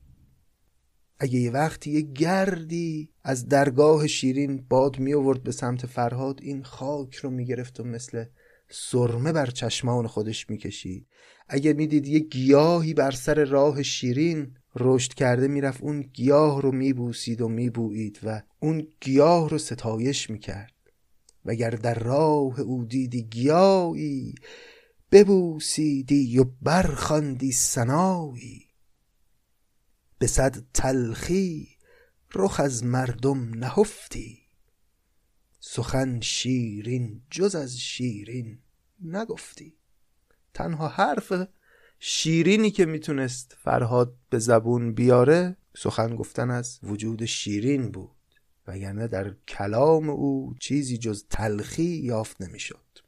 اگه 1.19 1.39
یه 1.39 1.51
وقتی 1.51 1.91
یه 1.91 2.01
گردی 2.01 3.11
از 3.25 3.49
درگاه 3.49 4.07
شیرین 4.07 4.67
باد 4.69 4.99
می 4.99 5.15
آورد 5.15 5.43
به 5.43 5.53
سمت 5.53 5.87
فرهاد 5.87 6.41
این 6.43 6.63
خاک 6.63 7.15
رو 7.15 7.31
می 7.31 7.47
گرفت 7.47 7.81
و 7.81 7.85
مثل 7.85 8.25
سرمه 8.71 9.33
بر 9.33 9.47
چشمان 9.47 10.07
خودش 10.07 10.51
می 10.51 10.59
کشید 10.59 11.07
اگه 11.49 11.73
می‌دید 11.73 12.07
یه 12.07 12.19
گیاهی 12.19 12.95
بر 12.95 13.11
سر 13.11 13.45
راه 13.45 13.83
شیرین 13.83 14.57
رشد 14.77 15.15
کرده 15.15 15.49
می‌رفت 15.49 15.83
اون 15.83 16.01
گیاه 16.01 16.63
رو 16.63 16.73
میبوسید 16.73 17.41
و 17.41 17.49
میبویید 17.49 18.21
و 18.23 18.43
اون 18.61 18.87
گیاه 19.01 19.49
رو 19.49 19.59
ستایش 19.59 20.31
می‌کرد. 20.31 20.73
وگر 21.45 21.71
در 21.71 21.95
راه 21.95 22.61
او 22.61 22.85
دیدی 22.85 23.23
گیاهی 23.23 24.35
ببوسیدی 25.13 26.39
و 26.39 26.45
برخاندی 26.63 27.53
سنایی. 27.53 28.65
به 30.19 30.27
صد 30.27 30.57
تلخی 30.75 31.69
رخ 32.35 32.61
از 32.61 32.85
مردم 32.85 33.55
نهفتی. 33.55 34.48
سخن 35.71 36.21
شیرین 36.21 37.23
جز 37.31 37.55
از 37.55 37.79
شیرین 37.79 38.59
نگفتی. 39.05 39.77
تنها 40.55 40.89
حرف 40.89 41.33
شیرینی 41.99 42.71
که 42.71 42.87
می‌تونست 42.87 43.57
فرهاد 43.59 44.17
به 44.31 44.39
زبون 44.39 44.95
بیاره 44.95 45.57
سخن 45.77 46.17
گفتن 46.17 46.51
از 46.51 46.81
وجود 46.83 47.25
شیرین 47.25 47.91
بود 47.91 48.17
وگرنه 48.67 49.09
در 49.09 49.35
کلام 49.49 50.11
او 50.11 50.55
چیزی 50.61 50.99
جز 50.99 51.25
تلخی 51.31 51.97
یافت 51.97 52.43
نمی‌شد. 52.43 52.99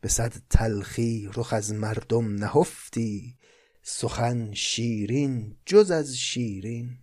به 0.00 0.08
صد 0.08 0.34
تلخی 0.50 1.30
رخ 1.34 1.52
از 1.52 1.72
مردم 1.72 2.34
نهفتی 2.34 3.38
سخن 3.82 4.52
شیرین 4.52 5.56
جز 5.66 5.90
از 5.90 6.16
شیرین 6.16 6.98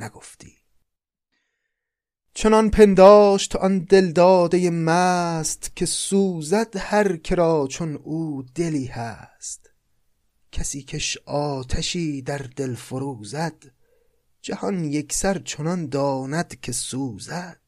نگفتی. 0.00 0.63
چنان 2.36 2.70
پنداشت 2.70 3.56
آن 3.56 3.78
دلداده 3.78 4.70
مست 4.70 5.76
که 5.76 5.86
سوزد 5.86 6.76
هر 6.76 7.16
کرا 7.16 7.66
چون 7.70 7.96
او 7.96 8.44
دلی 8.54 8.86
هست. 8.86 9.70
کسی 10.52 10.82
کش 10.82 11.18
آتشی 11.26 12.22
در 12.22 12.38
دل 12.56 12.74
فروزد 12.74 13.54
جهان 14.42 14.84
یکسر 14.84 15.38
چنان 15.38 15.88
داند 15.88 16.60
که 16.60 16.72
سوزد. 16.72 17.60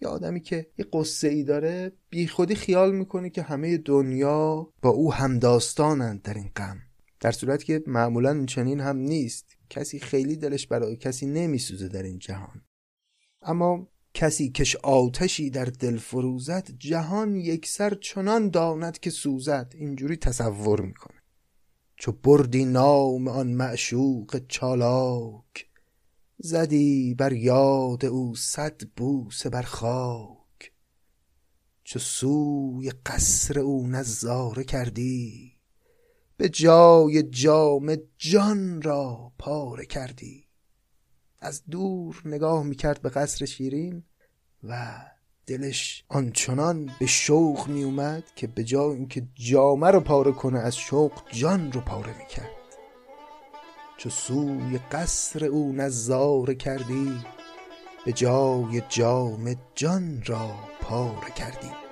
یه 0.00 0.08
آدمی 0.08 0.40
که 0.40 0.70
یه 0.78 0.86
قصه 0.92 1.28
ای 1.28 1.42
داره 1.42 1.92
بی 2.10 2.26
خودی 2.26 2.54
خیال 2.54 2.94
می‌کنه 2.94 3.30
که 3.30 3.42
همه 3.42 3.78
دنیا 3.78 4.72
با 4.82 4.90
او 4.90 5.14
همداستانند 5.14 6.22
در 6.22 6.34
این 6.34 6.50
غم. 6.56 6.78
در 7.20 7.32
صورت 7.32 7.64
که 7.64 7.82
معمولا 7.86 8.44
چنین 8.46 8.80
هم 8.80 8.96
نیست. 8.96 9.46
کسی 9.70 9.98
خیلی 9.98 10.36
دلش 10.36 10.66
برای 10.66 10.96
کسی 10.96 11.26
نمیسوزه 11.26 11.88
در 11.88 12.02
این 12.02 12.18
جهان. 12.18 12.63
اما 13.44 13.88
کسی 14.14 14.50
کش 14.50 14.76
آتشی 14.76 15.50
در 15.50 15.64
دل 15.64 15.98
فروزد 15.98 16.70
جهان 16.78 17.36
یکسر 17.36 17.94
چنان 17.94 18.50
داند 18.50 18.98
که 18.98 19.10
سوزد. 19.10 19.72
اینجوری 19.78 20.16
تصور 20.16 20.80
می‌کنه. 20.80 21.22
چو 21.96 22.12
بردی 22.12 22.64
نام 22.64 23.28
آن 23.28 23.46
معشوق 23.46 24.40
چالاک 24.48 25.66
زدی 26.38 27.14
بر 27.14 27.32
یاد 27.32 28.04
او 28.04 28.36
صد 28.36 28.82
بوسه 28.96 29.50
بر 29.50 29.62
خاک. 29.62 30.72
چو 31.84 31.98
سوی 31.98 32.90
قصر 33.06 33.58
او 33.58 33.86
نظاره 33.86 34.64
کردی 34.64 35.52
به 36.36 36.48
جای 36.48 37.22
جام 37.22 37.96
جان 38.18 38.82
را 38.82 39.32
پاره 39.38 39.86
کردی. 39.86 40.43
از 41.44 41.62
دور 41.70 42.22
نگاه 42.24 42.62
می‌کرد 42.62 43.02
به 43.02 43.08
قصر 43.08 43.44
شیرین 43.44 44.02
و 44.62 44.96
دلش 45.46 46.04
آنچنان 46.08 46.90
به 47.00 47.06
شوق 47.06 47.68
میومد 47.68 48.24
که 48.36 48.46
به 48.46 48.64
جای 48.64 48.96
اینکه 48.96 49.28
جامه 49.34 49.90
رو 49.90 50.00
پاره 50.00 50.32
کنه 50.32 50.58
از 50.58 50.76
شوق 50.76 51.12
جان 51.32 51.72
رو 51.72 51.80
پاره 51.80 52.18
می‌کرد. 52.18 52.50
چو 53.98 54.10
سوی 54.10 54.78
قصر 54.92 55.44
او 55.44 55.72
نظاره 55.72 56.54
کردی 56.54 57.12
به 58.06 58.12
جای 58.12 58.82
جام 58.88 59.56
جان 59.74 60.22
را 60.26 60.54
پاره 60.80 61.30
کردی. 61.36 61.83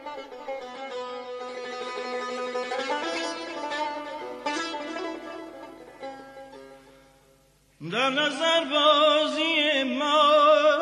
در 7.91 8.11
نظر 8.11 8.65
بازی 8.65 9.83
ما 9.99 10.82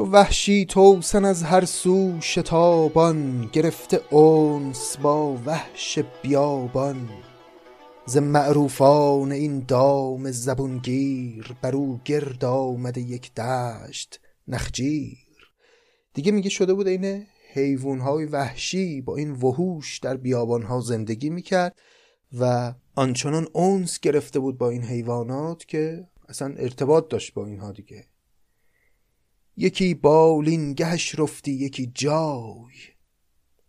چو 0.00 0.06
وحشی 0.06 0.64
توسن 0.64 1.24
از 1.24 1.42
هر 1.42 1.64
سو 1.64 2.20
شتابان 2.20 3.50
گرفته 3.52 4.00
اونس 4.10 4.96
با 4.96 5.38
وحش 5.46 5.98
بیابان. 6.22 7.08
ز 8.06 8.16
معروفان 8.16 9.32
این 9.32 9.64
دام 9.68 10.30
زبونگیر 10.30 11.56
بر 11.62 11.76
او 11.76 12.00
گرد 12.04 12.44
آمده 12.44 13.00
یک 13.00 13.34
دشت 13.34 14.20
نخجیر. 14.48 15.18
دیگه 16.14 16.32
میگه 16.32 16.50
شده 16.50 16.74
بود 16.74 16.86
این 16.86 17.26
حیوانهای 17.52 18.24
وحشی 18.24 19.00
با 19.00 19.16
این 19.16 19.30
وحوش 19.32 19.98
در 19.98 20.16
بیابانها 20.16 20.80
زندگی 20.80 21.30
می‌کرد 21.30 21.78
و 22.38 22.74
آنچنان 22.94 23.46
اونس 23.52 24.00
گرفته 24.00 24.38
بود 24.40 24.58
با 24.58 24.70
این 24.70 24.82
حیوانات 24.82 25.64
که 25.64 26.06
اصلا 26.28 26.54
ارتباط 26.58 27.08
داشت 27.08 27.34
با 27.34 27.46
اینها 27.46 27.72
دیگه. 27.72 28.09
یکی 29.60 29.94
بالینگهش 29.94 31.18
رفتی 31.18 31.52
یکی 31.52 31.92
جای. 31.94 32.72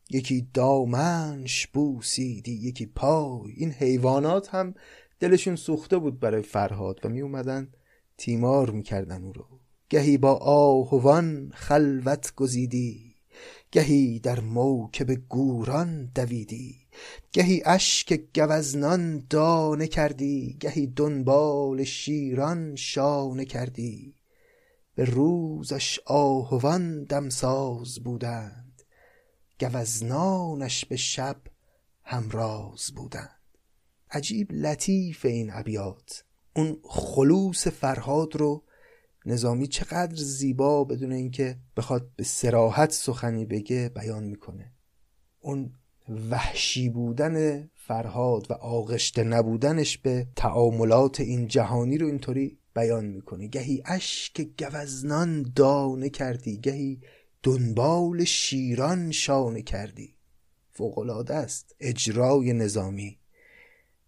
یکی 0.10 0.47
دامنش 0.54 1.67
بوسیدی 1.67 2.51
یکی 2.51 2.86
پای. 2.86 3.54
این 3.58 3.71
حیوانات 3.71 4.56
هم 4.56 4.73
دلشون 5.19 5.56
سوخته 5.56 5.97
بود 5.97 6.19
برای 6.19 6.41
فرهاد 6.41 7.06
و 7.06 7.10
می 7.10 7.21
اومدن 7.21 7.71
تیمار 8.17 8.69
می‌کردن 8.69 9.23
او 9.23 9.34
رو. 9.34 9.45
گهی 9.89 10.17
با 10.17 10.34
آهوان 10.36 11.51
خلوت 11.54 12.36
گزیدی. 12.36 13.15
گهی 13.71 14.19
در 14.19 14.39
موکب 14.39 15.12
گوران 15.12 16.12
دویدی. 16.15 16.75
گهی 17.34 17.62
اشک 17.65 18.21
گوزنان 18.36 19.25
دانه 19.30 19.88
کردی. 19.88 20.58
گهی 20.60 20.88
دنبال 20.88 21.84
شیران 21.84 22.75
شانه 22.75 23.45
کردی. 23.45 24.21
به 25.02 25.06
روزش 25.06 26.00
آهوان 26.06 27.04
دمساز 27.04 28.00
بودند 28.00 28.82
گوزنانش 29.60 30.86
به 30.86 30.96
شب 30.96 31.42
همراز 32.04 32.92
بودند. 32.96 33.58
عجیب 34.12 34.52
لطیف 34.52 35.26
این 35.26 35.50
ابیات. 35.54 36.24
اون 36.56 36.78
خلوص 36.84 37.68
فرهاد 37.68 38.36
رو 38.36 38.64
نظامی 39.26 39.68
چقدر 39.68 40.16
زیبا 40.16 40.84
بدون 40.84 41.12
اینکه 41.12 41.58
بخواد 41.78 42.10
به 42.16 42.24
سراحت 42.24 42.92
سخنی 42.92 43.46
بگه 43.46 43.92
بیان 43.96 44.24
می‌کنه. 44.24 44.74
اون 45.40 45.74
وحشی 46.32 46.90
بودن 46.90 47.68
فرهاد 47.76 48.52
و 48.52 48.54
آغشته 48.54 49.24
نبودنش 49.24 49.98
به 49.98 50.28
تعاملات 50.36 51.20
این 51.20 51.48
جهانی 51.48 51.98
رو 51.98 52.08
اینطوری 52.08 52.61
بیان 52.74 53.06
می‌کنه 53.06 53.48
گهی 53.48 53.84
اشک 53.86 54.48
گوزنان 54.60 55.52
دانه 55.56 56.10
کردی 56.10 56.58
گهی 56.58 57.02
دنبال 57.44 58.24
شیران 58.24 59.12
شانه 59.12 59.62
کردی. 59.62 60.16
فوقلاده 60.72 61.34
است 61.34 61.76
اجرای 61.80 62.54
نظامی 62.54 63.20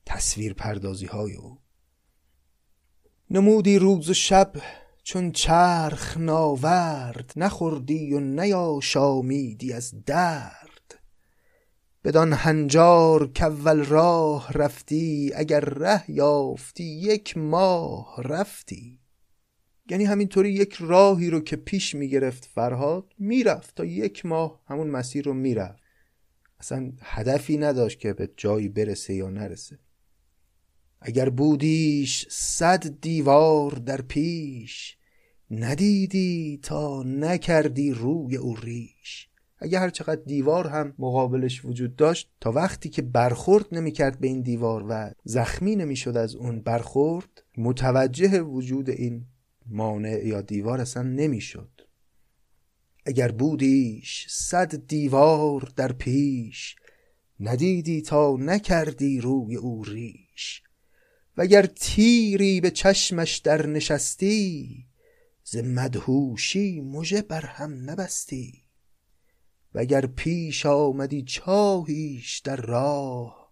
تصویر 0.05 0.53
پردازی 0.53 1.05
های 1.05 1.35
او. 1.35 1.57
نمودی 3.29 3.79
روز 3.79 4.09
و 4.09 4.13
شب 4.13 4.53
چون 5.03 5.31
چرخ 5.31 6.17
ناورد 6.17 7.33
نخوردی 7.35 8.13
و 8.13 8.19
نیاشامیدی 8.19 9.73
از 9.73 10.05
درد. 10.05 10.62
بدان 12.03 12.33
هنجار 12.33 13.27
کول 13.27 13.83
راه 13.83 14.51
رفتی 14.53 15.31
اگر 15.35 15.59
ره 15.59 16.11
یافتی 16.11 16.83
یک 16.83 17.37
ماه 17.37 18.15
رفتی. 18.23 18.99
یعنی 19.89 20.05
همینطوری 20.05 20.51
یک 20.51 20.73
راهی 20.79 21.29
رو 21.29 21.39
که 21.39 21.55
پیش 21.55 21.95
می‌گرفت 21.95 22.45
فرهاد 22.45 23.13
می‌رفت 23.19 23.75
تا 23.75 23.85
یک 23.85 24.25
ماه 24.25 24.61
همون 24.67 24.87
مسیر 24.87 25.25
رو 25.25 25.33
می‌رفت. 25.33 25.83
اصلا 26.59 26.91
هدفی 27.01 27.57
نداشت 27.57 27.99
که 27.99 28.13
به 28.13 28.29
جایی 28.37 28.69
برسه 28.69 29.13
یا 29.13 29.29
نرسه. 29.29 29.79
اگر 31.01 31.29
بودیش 31.29 32.27
صد 32.29 33.01
دیوار 33.01 33.71
در 33.71 34.01
پیش 34.01 34.97
ندیدی 35.51 36.59
تا 36.63 37.03
نکردی 37.03 37.91
روی 37.91 38.37
او 38.37 38.55
ریش. 38.55 39.29
اگر 39.63 39.79
هر 39.79 39.89
چقدر 39.89 40.21
دیوار 40.21 40.67
هم 40.67 40.93
مقابلش 40.99 41.65
وجود 41.65 41.95
داشت 41.95 42.31
تا 42.41 42.51
وقتی 42.51 42.89
که 42.89 43.01
برخورد 43.01 43.65
نمی‌کرد 43.71 44.19
به 44.19 44.27
این 44.27 44.41
دیوار 44.41 44.85
و 44.89 45.11
زخمی 45.23 45.75
نمی‌شد 45.75 46.17
از 46.17 46.35
اون 46.35 46.59
برخورد 46.59 47.43
متوجه 47.57 48.41
وجود 48.41 48.89
این 48.89 49.25
مانع 49.65 50.25
یا 50.25 50.41
دیوار 50.41 50.81
اصلا 50.81 51.03
نمی‌شد. 51.03 51.69
اگر 53.05 53.31
بودیش 53.31 54.27
صد 54.29 54.87
دیوار 54.87 55.71
در 55.75 55.91
پیش 55.91 56.75
ندیدی 57.39 58.01
تا 58.01 58.35
نکردی 58.39 59.21
روی 59.21 59.55
او 59.55 59.83
ریش. 59.83 60.63
وگر 61.37 61.65
تیری 61.65 62.61
به 62.61 62.71
چشمش 62.71 63.37
در 63.37 63.67
نشستی 63.67 64.85
ز 65.43 65.57
مدهوشی 65.57 66.81
مژه 66.81 67.21
بر 67.21 67.45
هم 67.45 67.89
نبستی. 67.89 68.62
وگر 69.75 70.05
پیش 70.05 70.65
آمدی 70.65 71.23
چاهیش 71.23 72.39
در 72.39 72.55
راه 72.55 73.51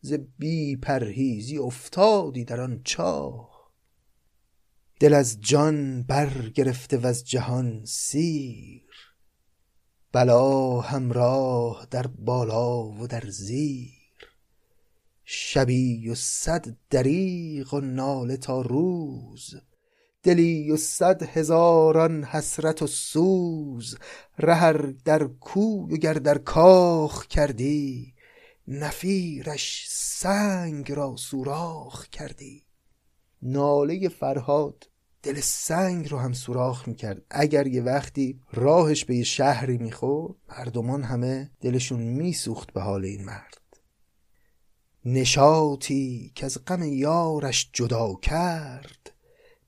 ز 0.00 0.12
بی 0.38 0.76
پرهیزی 0.76 1.58
افتادی 1.58 2.44
در 2.44 2.60
آن 2.60 2.80
چاه. 2.84 3.72
دل 5.00 5.14
از 5.14 5.40
جان 5.40 6.02
برگرفته 6.02 6.98
و 6.98 7.06
از 7.06 7.24
جهان 7.24 7.84
سیر 7.84 8.82
بلا 10.12 10.80
همراه 10.80 11.86
در 11.90 12.06
بالا 12.06 12.84
و 12.84 13.06
در 13.06 13.30
زیر. 13.30 13.92
شبی 15.24 16.08
و 16.08 16.14
صد 16.14 16.76
دریغ 16.90 17.74
و 17.74 17.80
ناله 17.80 18.36
تا 18.36 18.60
روز 18.60 19.54
دلی 20.22 20.70
و 20.70 20.76
صد 20.76 21.22
هزاران 21.22 22.24
حسرت 22.24 22.82
و 22.82 22.86
سوز 22.86 23.98
رهر 24.38 24.94
در 25.04 25.24
کوی 25.24 25.94
و 25.94 25.96
گر 25.96 26.14
در 26.14 26.38
کاخ 26.38 27.26
کردی 27.26 28.14
نفیرش 28.68 29.86
سنگ 29.90 30.92
را 30.92 31.16
سوراخ 31.16 32.08
کردی. 32.08 32.64
ناله 33.42 34.08
فرهاد 34.08 34.88
دل 35.22 35.40
سنگ 35.40 36.10
رو 36.10 36.18
هم 36.18 36.32
سوراخ 36.32 36.88
می‌کرد. 36.88 37.22
اگر 37.30 37.66
یه 37.66 37.82
وقتی 37.82 38.40
راهش 38.52 39.04
به 39.04 39.16
یه 39.16 39.24
شهری 39.24 39.78
می‌خورد 39.78 40.34
مردمان 40.48 41.02
همه 41.02 41.50
دلشون 41.60 42.00
میسوخت 42.00 42.72
به 42.72 42.80
حال 42.80 43.04
این 43.04 43.24
مرد. 43.24 43.58
نشاطی 45.04 46.32
که 46.34 46.46
از 46.46 46.64
غم 46.64 46.82
یارش 46.82 47.70
جدا 47.72 48.14
کرد 48.14 49.12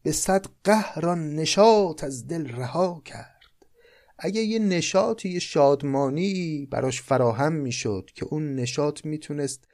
به 0.04 0.12
صد 0.12 0.46
قهران 0.64 1.34
نشاط 1.34 2.04
از 2.04 2.26
دل 2.26 2.46
رها 2.46 3.02
کرد. 3.04 3.40
اگه 4.18 4.40
یه 4.40 4.58
نشاطی 4.58 5.28
یه 5.28 5.38
شادمانی 5.38 6.68
براش 6.70 7.02
فراهم 7.02 7.52
می‌شد 7.52 8.10
که 8.14 8.24
اون 8.24 8.54
نشاط 8.54 9.04
می‌تونست 9.04 9.68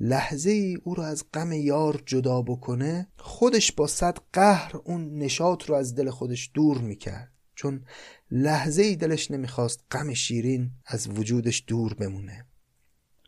لحظه 0.00 0.50
ای 0.50 0.78
او 0.84 0.94
رو 0.94 1.02
از 1.02 1.24
غم 1.34 1.52
یار 1.52 2.02
جدا 2.06 2.42
بکنه 2.42 3.08
خودش 3.16 3.72
با 3.72 3.86
صد 3.86 4.18
قهر 4.32 4.76
اون 4.84 5.18
نشاط 5.18 5.64
رو 5.64 5.74
از 5.74 5.94
دل 5.94 6.10
خودش 6.10 6.50
دور 6.54 6.78
می‌کرد. 6.78 7.32
چون 7.54 7.84
لحظه 8.30 8.82
ای 8.82 8.96
دلش 8.96 9.30
نمی‌خواست 9.30 9.84
غم 9.90 10.14
شیرین 10.14 10.70
از 10.86 11.08
وجودش 11.08 11.64
دور 11.66 11.94
بمونه. 11.94 12.46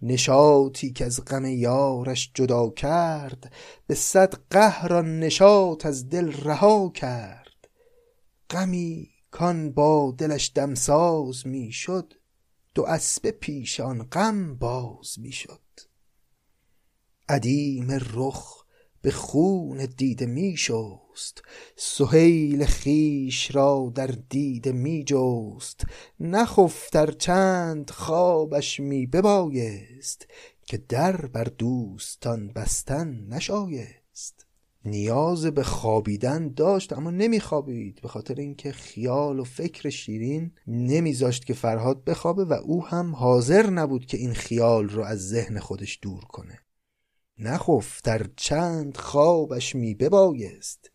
نشاطی 0.02 0.92
که 0.92 1.04
از 1.04 1.24
غم 1.24 1.44
یارش 1.44 2.30
جدا 2.34 2.70
کرد 2.70 3.52
به 3.86 3.94
صد 3.94 4.34
قهران 4.50 5.20
نشاط 5.20 5.86
از 5.86 6.08
دل 6.08 6.32
رها 6.32 6.88
کرد. 6.88 7.68
غمی 8.50 9.10
کان 9.30 9.72
با 9.72 10.14
دلش 10.18 10.52
دمساز 10.54 11.46
می‌شد 11.46 12.14
دو 12.74 12.84
اسبه 12.84 13.30
پیش 13.30 13.80
آن 13.80 14.02
غم 14.02 14.54
باز 14.54 15.18
می‌شد. 15.18 15.60
عدیم 17.28 17.90
رخ 17.90 18.64
به 19.02 19.10
خون 19.10 19.86
دیده 19.96 20.26
می 20.26 20.56
شست 21.14 21.42
سهیل 21.76 22.64
خیش 22.64 23.54
را 23.54 23.92
در 23.94 24.06
دیده 24.06 24.72
می 24.72 25.04
جست. 25.04 25.84
نخفتر 26.20 27.10
چند 27.10 27.90
خوابش 27.90 28.80
می 28.80 29.06
ببایست 29.06 30.26
که 30.66 30.76
در 30.76 31.26
بر 31.26 31.44
دوستان 31.44 32.48
بستن 32.48 33.26
نشایست. 33.28 34.46
نیاز 34.84 35.46
به 35.46 35.62
خوابیدن 35.62 36.48
داشت 36.48 36.92
اما 36.92 37.10
نمیخوابید 37.10 38.00
به 38.02 38.08
خاطر 38.08 38.34
اینکه 38.34 38.72
خیال 38.72 39.38
و 39.38 39.44
فکر 39.44 39.90
شیرین 39.90 40.52
نمیذاشت 40.66 41.44
که 41.44 41.54
فرهاد 41.54 42.04
بخوابه 42.04 42.44
و 42.44 42.52
او 42.52 42.86
هم 42.86 43.14
حاضر 43.14 43.70
نبود 43.70 44.06
که 44.06 44.16
این 44.16 44.34
خیال 44.34 44.88
رو 44.88 45.02
از 45.02 45.28
ذهن 45.28 45.58
خودش 45.58 45.98
دور 46.02 46.24
کنه. 46.24 46.58
در 48.04 48.26
چند 48.36 48.96
خوابش 48.96 49.74
می 49.74 49.94
ببایست. 49.94 50.91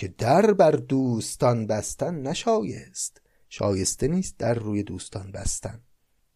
که 0.00 0.08
در 0.08 0.52
بر 0.52 0.70
دوستان 0.70 1.66
بستن 1.66 2.14
نشایست 2.14 3.20
شایسته 3.48 4.08
نیست 4.08 4.38
در 4.38 4.54
روی 4.54 4.82
دوستان 4.82 5.32
بستن. 5.32 5.80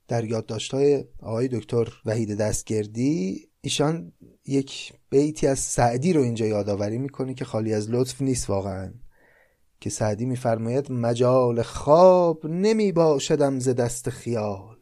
در 0.09 0.25
یادداشت‌های 0.25 1.05
آقای 1.19 1.49
دکتر 1.49 1.89
وحید 2.05 2.37
دستگردی 2.37 3.49
ایشان 3.61 4.13
یک 4.47 4.93
بیتی 5.11 5.47
از 5.47 5.59
سعدی 5.59 6.13
رو 6.13 6.21
اینجا 6.23 6.47
یادآوری 6.47 6.99
می‌کنه 6.99 7.35
که 7.35 7.45
خالی 7.45 7.75
از 7.75 7.91
لطف 7.91 8.23
نیست 8.23 8.51
واقعا. 8.51 8.95
که 9.81 9.91
سعدی 9.91 10.27
میفرماید 10.27 10.93
مجال 10.93 11.63
خواب 11.63 12.47
نمی 12.47 12.93
باشدم 12.93 13.59
ز 13.59 13.69
دست 13.69 14.11
خیال 14.11 14.77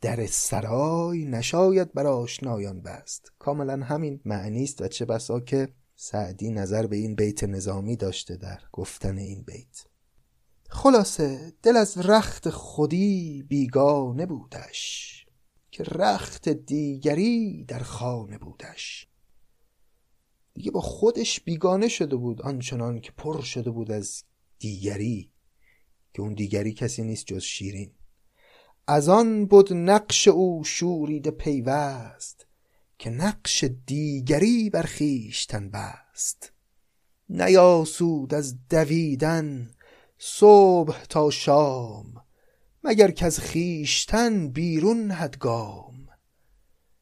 در 0.00 0.26
سرای 0.26 1.24
نشاید 1.24 1.92
بر 1.92 2.06
آشنایان 2.06 2.80
بست. 2.80 3.32
کاملا 3.38 3.84
همین 3.84 4.20
معنی 4.24 4.64
است 4.64 4.82
و 4.82 4.88
چه 4.88 5.04
بسا 5.04 5.40
که 5.40 5.68
سعدی 6.04 6.50
نظر 6.50 6.86
به 6.86 6.96
این 6.96 7.14
بیت 7.14 7.44
نظامی 7.44 7.96
داشته 7.96 8.36
در 8.36 8.60
گفتن 8.72 9.18
این 9.18 9.42
بیت. 9.42 9.84
خلاصه 10.68 11.52
دل 11.62 11.76
از 11.76 11.98
رخت 11.98 12.50
خودی 12.50 13.42
بیگانه 13.48 14.26
بودش 14.26 15.26
که 15.70 15.82
رخت 15.82 16.48
دیگری 16.48 17.64
در 17.68 17.78
خانه 17.78 18.38
بودش. 18.38 19.08
دیگه 20.54 20.70
با 20.70 20.80
خودش 20.80 21.40
بیگانه 21.40 21.88
شده 21.88 22.16
بود 22.16 22.42
آنچنان 22.42 23.00
که 23.00 23.12
پر 23.12 23.42
شده 23.42 23.70
بود 23.70 23.90
از 23.90 24.24
دیگری 24.58 25.32
که 26.14 26.22
اون 26.22 26.34
دیگری 26.34 26.72
کسی 26.72 27.02
نیست 27.02 27.26
جز 27.26 27.42
شیرین. 27.42 27.92
از 28.86 29.08
آن 29.08 29.46
بود 29.46 29.72
نقش 29.72 30.28
او 30.28 30.64
شوریده 30.64 31.30
پیوست 31.30 32.43
که 33.04 33.10
نقش 33.10 33.64
دیگری 33.86 34.70
بر 34.70 34.82
خویشتن 34.82 35.70
بست. 35.70 36.52
نیاسود 37.28 38.34
از 38.34 38.68
دویدن 38.68 39.70
صبح 40.18 41.04
تا 41.04 41.30
شام 41.30 42.14
مگر 42.84 43.10
که 43.10 43.26
از 43.26 43.40
خویشتن 43.40 44.48
بیرون 44.48 45.06
نهد 45.06 45.38
گام. 45.38 46.08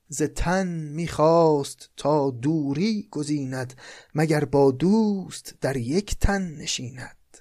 ز 0.08 0.22
تن 0.22 0.66
می‌خواست 0.66 1.90
تا 1.96 2.30
دوری 2.30 3.08
گزیند 3.10 3.74
مگر 4.14 4.44
با 4.44 4.70
دوست 4.70 5.54
در 5.60 5.76
یک 5.76 6.18
تن 6.18 6.42
نشیند. 6.42 7.38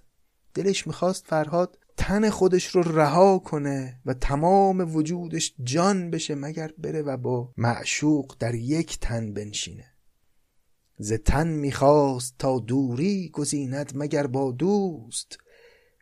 دلش 0.54 0.88
می‌خواست 0.88 1.26
فرهاد 1.28 1.78
تن 1.98 2.30
خودش 2.30 2.68
رو 2.68 2.82
رها 2.82 3.40
کنه 3.40 4.02
و 4.06 4.14
تمام 4.14 4.96
وجودش 4.96 5.54
جان 5.64 6.12
بشه 6.12 6.36
مگر 6.36 6.72
بره 6.78 7.02
و 7.02 7.18
با 7.18 7.54
معشوق 7.58 8.36
در 8.40 8.56
یک 8.56 9.00
تن 9.00 9.34
بنشینه. 9.34 9.86
ز 10.98 11.14
تن 11.14 11.48
می‌خواست 11.48 12.36
تا 12.40 12.60
دوری 12.60 13.30
گزیند 13.30 13.92
مگر 13.96 14.28
با 14.28 14.52
دوست. 14.52 15.38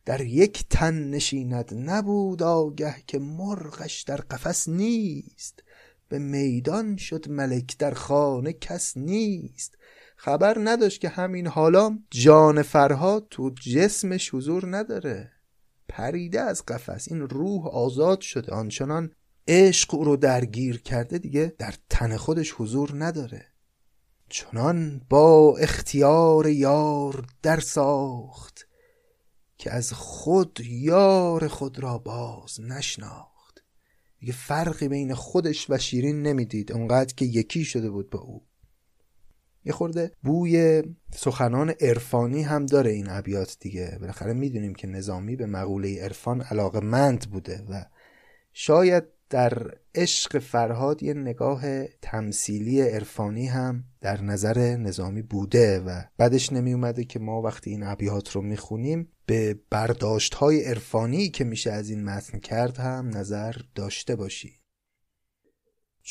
در 0.06 0.22
یک 0.22 0.66
تن 0.70 1.10
نشیند 1.10 1.74
نبود 1.74 2.44
آگه 2.44 2.96
که 3.08 3.20
مرغش 3.20 4.02
در 4.02 4.18
قفس 4.18 4.70
نیست. 4.70 5.64
به 6.10 6.20
میدان 6.20 6.98
شد 6.98 7.30
ملک 7.30 7.78
در 7.78 7.94
خانه 7.94 8.54
کس 8.54 8.98
نیست. 8.98 9.76
خبر 10.16 10.58
نداشت 10.64 11.02
که 11.02 11.10
همین 11.10 11.48
حالا 11.48 12.00
جان 12.12 12.62
فرهاد 12.62 13.28
تو 13.30 13.50
جسمش 13.50 14.34
حضور 14.34 14.78
نداره. 14.78 15.32
پریده 15.90 16.42
از 16.42 16.66
قفس. 16.66 17.08
این 17.12 17.20
روح 17.20 17.68
آزاد 17.68 18.22
شده. 18.22 18.52
آنچنان 18.52 19.12
عشق 19.48 19.96
او 19.96 20.04
رو 20.04 20.16
درگیر 20.16 20.82
کرده 20.82 21.18
دیگه 21.18 21.56
در 21.58 21.74
تن 21.90 22.18
خودش 22.18 22.54
حضور 22.58 22.92
نداره. 22.94 23.46
چنان 24.30 25.02
با 25.10 25.58
اختیار 25.58 26.48
یار 26.48 27.26
در 27.42 27.60
ساخت 27.60 28.68
که 29.58 29.72
از 29.72 29.94
خود 29.94 30.60
یار 30.66 31.48
خود 31.48 31.80
را 31.80 31.98
باز 31.98 32.62
نشناخت. 32.62 33.64
دیگه 34.20 34.34
فرقی 34.34 34.88
بین 34.88 35.14
خودش 35.14 35.70
و 35.70 35.78
شیرین 35.78 36.22
نمی‌دید. 36.22 36.72
اونقدر 36.72 37.14
که 37.14 37.26
یکی 37.26 37.66
شده 37.66 37.90
بود 37.90 38.10
با 38.10 38.20
او. 38.20 38.49
یه 39.66 39.74
خورده 39.74 40.12
بوی 40.24 40.84
سخنان 41.16 41.74
عرفانی 41.82 42.42
هم 42.42 42.66
داره 42.66 42.92
این 42.92 43.10
ابیات 43.10 43.58
دیگه. 43.60 43.98
بالاخره 44.00 44.34
می‌دونیم 44.34 44.76
که 44.76 44.88
نظامی 44.88 45.36
به 45.36 45.46
مقوله 45.46 46.04
عرفان 46.04 46.42
علاقه 46.42 46.80
مند 46.80 47.30
بوده 47.32 47.64
و 47.70 47.86
شاید 48.54 49.04
در 49.30 49.72
عشق 49.96 50.40
فرهاد 50.40 51.04
یه 51.04 51.14
نگاه 51.14 51.86
تمثیلی 51.88 52.82
عرفانی 52.82 53.48
هم 53.48 53.84
در 54.02 54.22
نظر 54.22 54.58
نظامی 54.78 55.22
بوده 55.22 55.80
و 55.80 56.02
بعدش 56.18 56.54
نمی 56.54 56.74
اومده 56.74 57.04
که 57.04 57.20
ما 57.20 57.42
وقتی 57.42 57.70
این 57.70 57.84
ابیات 57.84 58.32
رو 58.32 58.42
می‌خونیم 58.42 59.12
به 59.26 59.60
برداشت 59.70 60.34
های 60.34 60.64
عرفانی 60.64 61.30
که 61.30 61.44
میشه 61.44 61.72
از 61.72 61.90
این 61.90 62.04
متن 62.04 62.40
کرد 62.40 62.78
هم 62.78 63.18
نظر 63.18 63.56
داشته 63.76 64.16
باشی. 64.16 64.59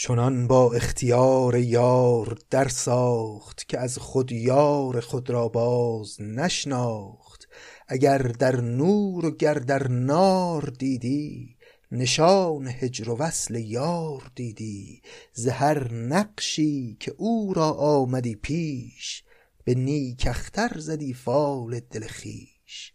چنان 0.00 0.46
با 0.46 0.72
اختیار 0.72 1.56
یار 1.56 2.38
در 2.50 2.68
ساخت 2.68 3.68
که 3.68 3.78
از 3.78 3.98
خود 3.98 4.32
یار 4.32 5.00
خود 5.00 5.30
را 5.30 5.48
باز 5.48 6.20
نشناخت. 6.20 7.48
اگر 7.88 8.18
در 8.18 8.60
نور 8.60 9.26
و 9.26 9.30
گر 9.30 9.54
در 9.54 9.88
نار 9.88 10.62
دیدی 10.78 11.56
نشان 11.92 12.66
هجر 12.66 13.10
و 13.10 13.16
وصل 13.16 13.54
یار 13.54 14.30
دیدی. 14.34 15.02
زهر 15.32 15.92
نقشی 15.92 16.96
که 17.00 17.14
او 17.16 17.54
را 17.54 17.70
آمدی 17.72 18.34
پیش 18.34 19.24
به 19.64 19.74
نیک 19.74 20.26
اختر 20.26 20.78
زدی 20.78 21.14
فال 21.14 21.80
دل 21.80 22.06
خویش. 22.06 22.92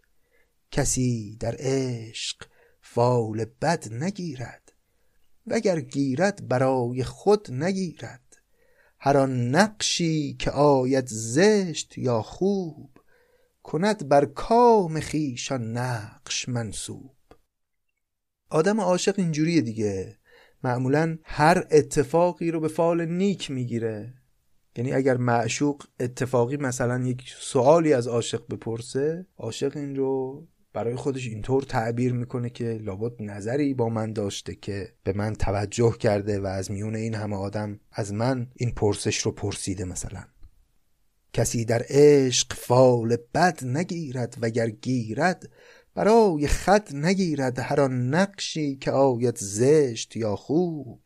کسی 0.71 1.37
در 1.39 1.55
عشق 1.59 2.37
فال 2.81 3.45
بد 3.61 3.93
نگیرد. 3.93 4.62
وگر 5.47 5.79
گیرد 5.79 6.47
برای 6.47 7.03
خود 7.03 7.51
نگیرد. 7.51 8.21
هر 8.99 9.17
آن 9.17 9.49
نقشی 9.49 10.33
که 10.33 10.51
آید 10.51 11.05
زشت 11.07 11.97
یا 11.97 12.21
خوب 12.21 12.97
کند 13.63 14.07
بر 14.07 14.25
کام 14.25 14.99
خویشان 14.99 15.77
نقش 15.77 16.49
منسوب. 16.49 17.15
آدم 18.49 18.81
عاشق 18.81 19.13
اینجوریه 19.17 19.61
دیگه. 19.61 20.17
معمولا 20.63 21.17
هر 21.23 21.67
اتفاقی 21.71 22.51
رو 22.51 22.59
به 22.59 22.67
فال 22.67 23.05
نیک 23.05 23.51
می‌گیره. 23.51 24.13
یعنی 24.75 24.93
اگر 24.93 25.17
معشوق 25.17 25.83
اتفاقی 25.99 26.57
مثلا 26.57 27.05
یک 27.05 27.33
سوالی 27.39 27.93
از 27.93 28.07
عاشق 28.07 28.47
بپرسه 28.49 29.27
عاشق 29.37 29.77
این 29.77 29.95
رو 29.95 30.47
برای 30.73 30.95
خودش 30.95 31.27
اینطور 31.27 31.63
تعبیر 31.63 32.13
می‌کنه 32.13 32.49
که 32.49 32.63
لابد 32.81 33.21
نظری 33.21 33.73
با 33.73 33.89
من 33.89 34.13
داشته 34.13 34.55
که 34.55 34.93
به 35.03 35.13
من 35.13 35.35
توجه 35.35 35.97
کرده 35.99 36.39
و 36.39 36.45
از 36.45 36.71
میون 36.71 36.95
این 36.95 37.15
همه 37.15 37.35
آدم 37.35 37.79
از 37.91 38.13
من 38.13 38.47
این 38.55 38.71
پرسش 38.71 39.17
رو 39.17 39.31
پرسیده 39.31 39.85
مثلا. 39.85 40.23
کسی 41.33 41.65
در 41.65 41.85
عشق 41.89 42.53
فال 42.53 43.17
بد 43.33 43.65
نگیرد 43.65 44.37
وگر 44.41 44.69
گیرد 44.69 45.49
برای 45.95 46.47
خط 46.47 46.93
نگیرد 46.93 47.59
هر 47.59 47.81
آن 47.81 48.09
نقشی 48.09 48.75
که 48.75 48.91
آید 48.91 49.37
زشت 49.37 50.15
یا 50.15 50.35
خوب. 50.35 51.01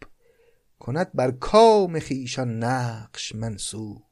کند 0.80 1.12
بر 1.14 1.32
کام 1.32 2.00
خویشان 2.00 2.64
نقش 2.64 3.36
منصوب 3.36 4.04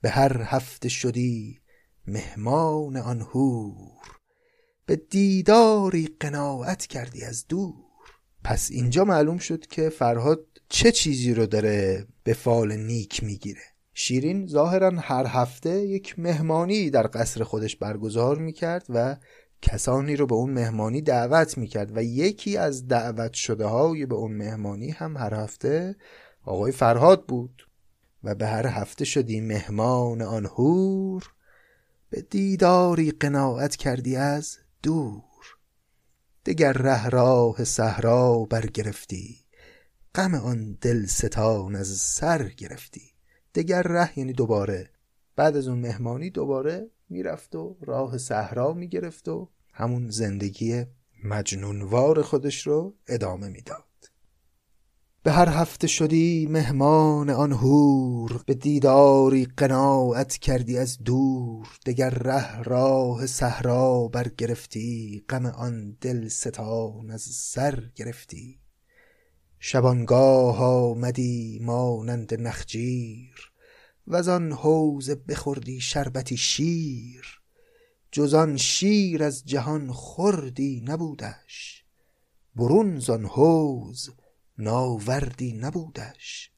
به 0.00 0.10
هر 0.10 0.42
هفته 0.42 0.88
شدی 0.88 1.60
مهمان 2.06 2.96
آن 2.96 3.20
هور 3.20 4.17
به 4.88 4.96
دیداری 4.96 6.08
قناعت 6.20 6.86
کردی 6.86 7.24
از 7.24 7.46
دور. 7.48 7.74
پس 8.44 8.68
اینجا 8.70 9.04
معلوم 9.04 9.38
شد 9.38 9.66
که 9.66 9.88
فرهاد 9.88 10.46
چه 10.68 10.92
چیزی 10.92 11.34
رو 11.34 11.46
داره 11.46 12.06
به 12.24 12.32
فال 12.32 12.76
نیک 12.76 13.24
می‌گیره. 13.24 13.60
شیرین 13.94 14.46
ظاهرا 14.46 14.90
هر 14.90 15.26
هفته 15.26 15.86
یک 15.86 16.18
مهمانی 16.18 16.90
در 16.90 17.10
قصر 17.14 17.44
خودش 17.44 17.76
برگزار 17.76 18.38
می‌کرد 18.38 18.86
و 18.88 19.16
کسانی 19.62 20.16
رو 20.16 20.26
به 20.26 20.34
اون 20.34 20.50
مهمانی 20.50 21.02
دعوت 21.02 21.58
می‌کرد 21.58 21.96
و 21.96 22.02
یکی 22.02 22.56
از 22.56 22.88
دعوت 22.88 23.32
شده 23.32 23.64
های 23.64 24.06
به 24.06 24.14
اون 24.14 24.32
مهمانی 24.32 24.90
هم 24.90 25.16
هر 25.16 25.34
هفته 25.34 25.96
آقای 26.44 26.72
فرهاد 26.72 27.26
بود 27.26 27.68
و 28.24 28.34
به 28.34 28.46
هر 28.46 28.66
هفته 28.66 29.04
شدی 29.04 29.40
مهمان 29.40 30.22
آن 30.22 30.46
هور 30.46 31.32
به 32.10 32.22
دیداری 32.22 33.10
قناعت 33.10 33.76
کردی 33.76 34.16
از 34.16 34.58
دور. 34.82 35.22
دگر 36.46 36.72
ره 36.72 37.08
راه 37.08 37.64
صحرا 37.64 38.46
برگرفتی. 38.50 39.44
غم 40.14 40.34
آن 40.34 40.78
دل 40.80 41.06
ستان 41.06 41.76
از 41.76 41.88
سر 41.88 42.48
گرفتی. 42.48 43.12
دگر 43.54 43.82
ره 43.82 44.18
یعنی 44.18 44.32
دوباره. 44.32 44.90
بعد 45.36 45.56
از 45.56 45.68
اون 45.68 45.78
مهمانی 45.78 46.30
دوباره 46.30 46.90
می‌رفت 47.08 47.54
و 47.54 47.76
راه 47.80 48.18
صحرا 48.18 48.72
می‌گرفت 48.72 49.28
و 49.28 49.50
همون 49.72 50.10
زندگی 50.10 50.84
مجنونوار 51.24 52.22
خودش 52.22 52.66
رو 52.66 52.96
ادامه 53.08 53.48
می‌داد. 53.48 53.87
به 55.28 55.34
هر 55.34 55.48
هفته 55.48 55.86
شدی 55.86 56.46
مهمان 56.50 57.30
آن 57.30 57.52
هور 57.52 58.42
به 58.46 58.54
دیداری 58.54 59.44
قناعت 59.56 60.36
کردی 60.36 60.78
از 60.78 60.98
دور 60.98 61.68
دگر 61.86 62.10
ره 62.10 62.62
راه 62.62 63.26
صحرا 63.26 64.08
برگرفتی 64.08 65.24
غم 65.28 65.46
آن 65.46 65.96
دل 66.00 66.28
ستان 66.28 67.10
از 67.10 67.22
سر 67.22 67.90
گرفتی. 67.94 68.58
شبانگاه 69.58 70.62
آمدی 70.62 71.58
مانند 71.62 72.34
نخجیر 72.34 73.52
و 74.06 74.30
آن 74.30 74.52
حوزه 74.52 75.14
بخوردی 75.14 75.80
شربتی 75.80 76.36
شیر. 76.36 77.40
جز 78.12 78.34
آن 78.34 78.56
شیر 78.56 79.22
از 79.22 79.44
جهان 79.44 79.92
خوردی 79.92 80.84
نبودش 80.86 81.84
برون 82.56 82.98
زان 82.98 83.24
حوز 83.24 84.10
ناوردی 84.58 85.52
نبودش. 85.52 86.50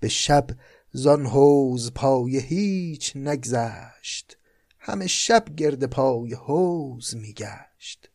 به 0.00 0.08
شب 0.08 0.50
زان 0.92 1.26
حوز 1.26 1.92
پای 1.92 2.38
هیچ 2.38 3.16
نگذشت. 3.16 4.38
همه 4.78 5.06
شب 5.06 5.44
گرد 5.56 5.84
پای 5.84 6.34
حوز 6.34 7.16
میگشت. 7.16 8.10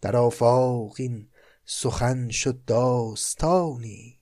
در 0.00 0.16
آفاق 0.16 0.94
این 0.98 1.28
سخن 1.64 2.28
شد 2.28 2.64
داستانی. 2.66 4.20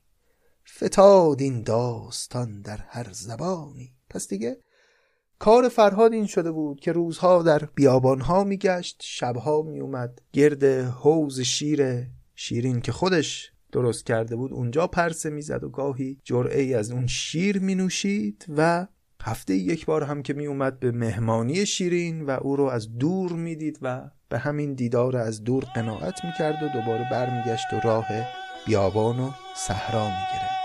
فتاد 0.77 1.41
این 1.41 1.63
داستان 1.63 2.61
در 2.61 2.77
هر 2.77 3.13
زبانی. 3.13 3.95
پس 4.11 4.29
دیگه 4.29 4.61
کار 5.39 5.69
فرهاد 5.69 6.13
این 6.13 6.27
شده 6.27 6.53
بود 6.53 6.81
که 6.81 6.93
روزها 6.93 7.43
در 7.43 7.59
بیابانها 7.59 8.45
میگشت 8.45 9.03
شبها 9.05 9.63
میومد. 9.63 10.23
گرد 10.33 10.65
حوز 10.65 11.41
شیر 11.41 12.07
شیرین 12.35 12.81
که 12.81 12.93
خودش 12.93 13.53
درست 13.73 14.07
کرده 14.07 14.37
بود 14.37 14.53
اونجا 14.53 14.87
پرسه 14.87 15.31
می‌زد 15.31 15.65
و 15.65 15.69
گاهی 15.69 16.21
جرعه 16.25 16.63
ای 16.63 16.75
از 16.75 16.91
اون 16.91 17.07
شیر 17.07 17.59
می 17.59 17.75
نوشید 17.75 18.47
و 18.57 18.87
هفته 19.23 19.55
یک 19.55 19.87
بار 19.87 20.05
هم 20.05 20.23
که 20.23 20.35
می 20.35 20.47
اومد 20.47 20.81
به 20.81 20.93
مهمانی 20.93 21.67
شیرین 21.67 22.23
و 22.23 22.31
او 22.31 22.57
رو 22.57 22.65
از 22.65 22.99
دور 22.99 23.33
می‌دید 23.33 23.79
و 23.83 24.11
به 24.29 24.39
همین 24.39 24.75
دیدار 24.75 25.17
از 25.17 25.45
دور 25.45 25.65
قناعت 25.75 26.25
می‌کرد 26.25 26.63
و 26.63 26.69
دوباره 26.69 27.07
برمیگشت 27.11 27.73
و 27.73 27.81
راه 27.85 28.07
بیابان 28.67 29.21
و 29.21 29.31
صحرا 29.57 30.05
می‌گرفت. 30.05 30.47
عهد 30.47 30.56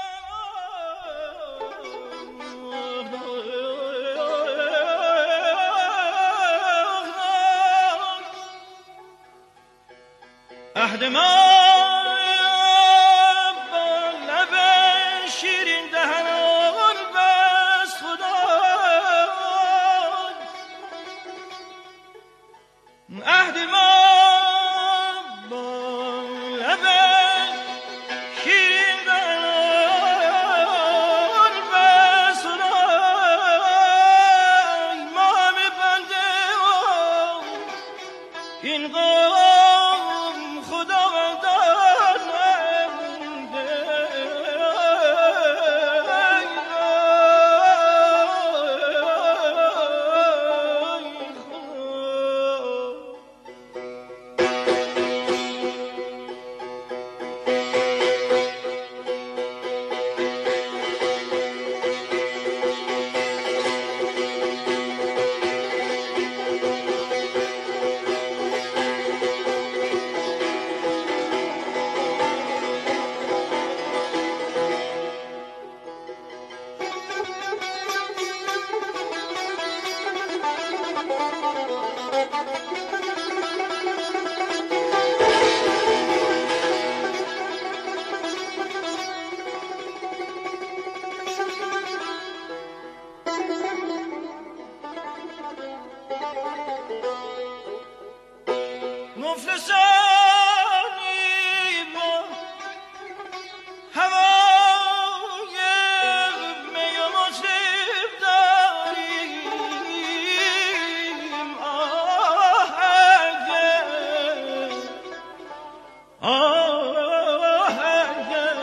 آه 116.22 117.68
اگر 117.70 118.58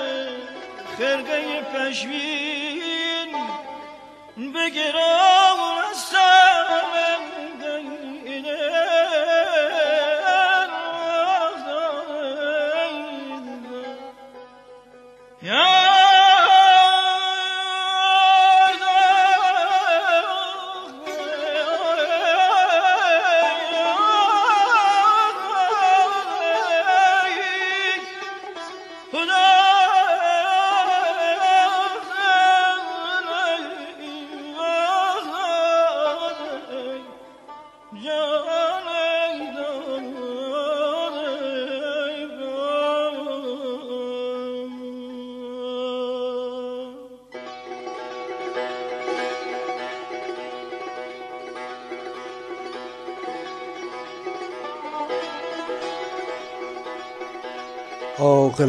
خرقه 0.99 1.63
پشمین 1.63 3.33
بگرام 4.55 5.48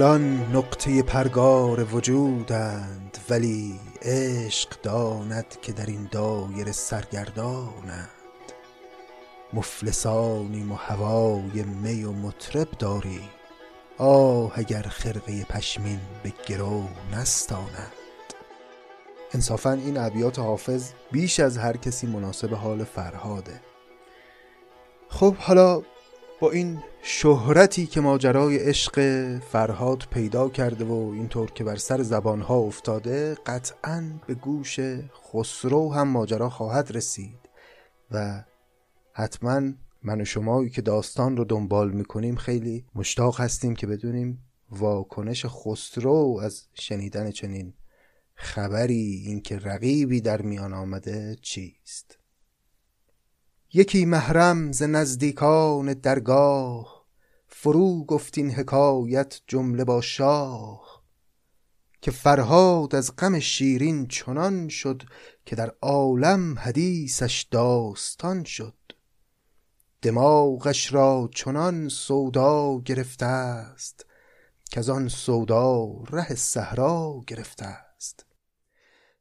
عاقلان 0.02 0.56
نقطه 0.56 1.02
پرگار 1.02 1.95
وجودند 1.95 3.18
ولی 3.30 3.80
عشق 4.02 4.82
داند 4.82 5.45
که 5.62 5.72
در 5.72 5.86
این 5.86 6.08
دایره 6.12 6.72
سرگردانند. 6.72 8.10
مفلسانیم 9.54 10.72
و 10.72 10.76
هوای 10.76 11.64
می 11.64 12.04
و 12.04 12.12
مطرب 12.12 12.68
داریم 12.80 13.30
آه 13.97 14.60
اگر 14.60 14.82
خرقه 14.82 15.43
پشمین 15.43 16.00
به 16.24 16.34
گرو 16.47 16.84
نستانند. 17.14 17.93
انصافا 19.34 19.72
این 19.72 19.97
ابیات 19.97 20.39
حافظ 20.39 20.91
بیش 21.12 21.39
از 21.39 21.58
هر 21.58 21.78
کسی 21.78 22.08
مناسب 22.08 22.54
حال 22.54 22.84
فرهاده. 22.84 23.62
خب 25.10 25.36
حالا 25.36 25.82
با 26.42 26.52
این 26.52 26.80
شهرتی 27.02 27.88
که 27.88 28.02
ماجرای 28.02 28.58
عشق 28.58 29.00
فرهاد 29.40 30.04
پیدا 30.12 30.50
کرده 30.50 30.86
و 30.86 31.12
اینطور 31.14 31.52
که 31.52 31.64
بر 31.64 31.76
سر 31.76 32.02
زبانها 32.02 32.58
افتاده 32.58 33.36
قطعا 33.46 34.20
به 34.28 34.34
گوش 34.34 34.80
خسرو 35.32 35.94
هم 35.94 36.08
ماجرا 36.08 36.50
خواهد 36.50 36.92
رسید 36.92 37.50
و 38.12 38.44
حتما 39.14 39.62
من 40.04 40.22
و 40.22 40.26
شمایی 40.26 40.70
که 40.70 40.82
داستان 40.82 41.38
رو 41.38 41.46
دنبال 41.46 41.92
می‌کنیم 41.92 42.36
خیلی 42.36 42.86
مشتاق 42.96 43.42
هستیم 43.42 43.76
که 43.76 43.88
بدونیم 43.88 44.44
واکنش 44.72 45.46
خسرو 45.46 46.40
از 46.44 46.68
شنیدن 46.74 47.32
چنین 47.32 47.74
خبری 48.36 49.24
اینکه 49.26 49.58
رقیبی 49.58 50.22
در 50.22 50.42
میان 50.42 50.74
آمده 50.74 51.36
چیست. 51.42 52.18
یکی 53.74 54.05
محرم 54.05 54.72
ز 54.72 54.84
نزدیکان 54.84 55.93
درگاه 55.93 57.05
فرو 57.47 58.03
گفت 58.05 58.38
این 58.38 58.51
حکایت 58.51 59.41
جمله 59.47 59.84
با 59.84 60.01
شاه 60.01 61.03
که 62.01 62.11
فرهاد 62.11 62.95
از 62.95 63.15
غم 63.15 63.39
شیرین 63.39 64.07
چنان 64.07 64.67
شد 64.67 65.03
که 65.45 65.55
در 65.55 65.72
عالم 65.82 66.59
حدیثش 66.59 67.47
داستان 67.51 68.43
شد. 68.43 68.76
دماغش 70.01 70.93
را 70.93 71.30
چنان 71.36 71.89
سودا 71.89 72.80
گرفته 72.80 73.26
است 73.26 74.05
که 74.72 74.91
آن 74.91 75.07
سودا 75.07 75.88
ره 76.11 76.36
صحرا 76.36 77.22
گرفته 77.28 77.65
است. 77.65 77.89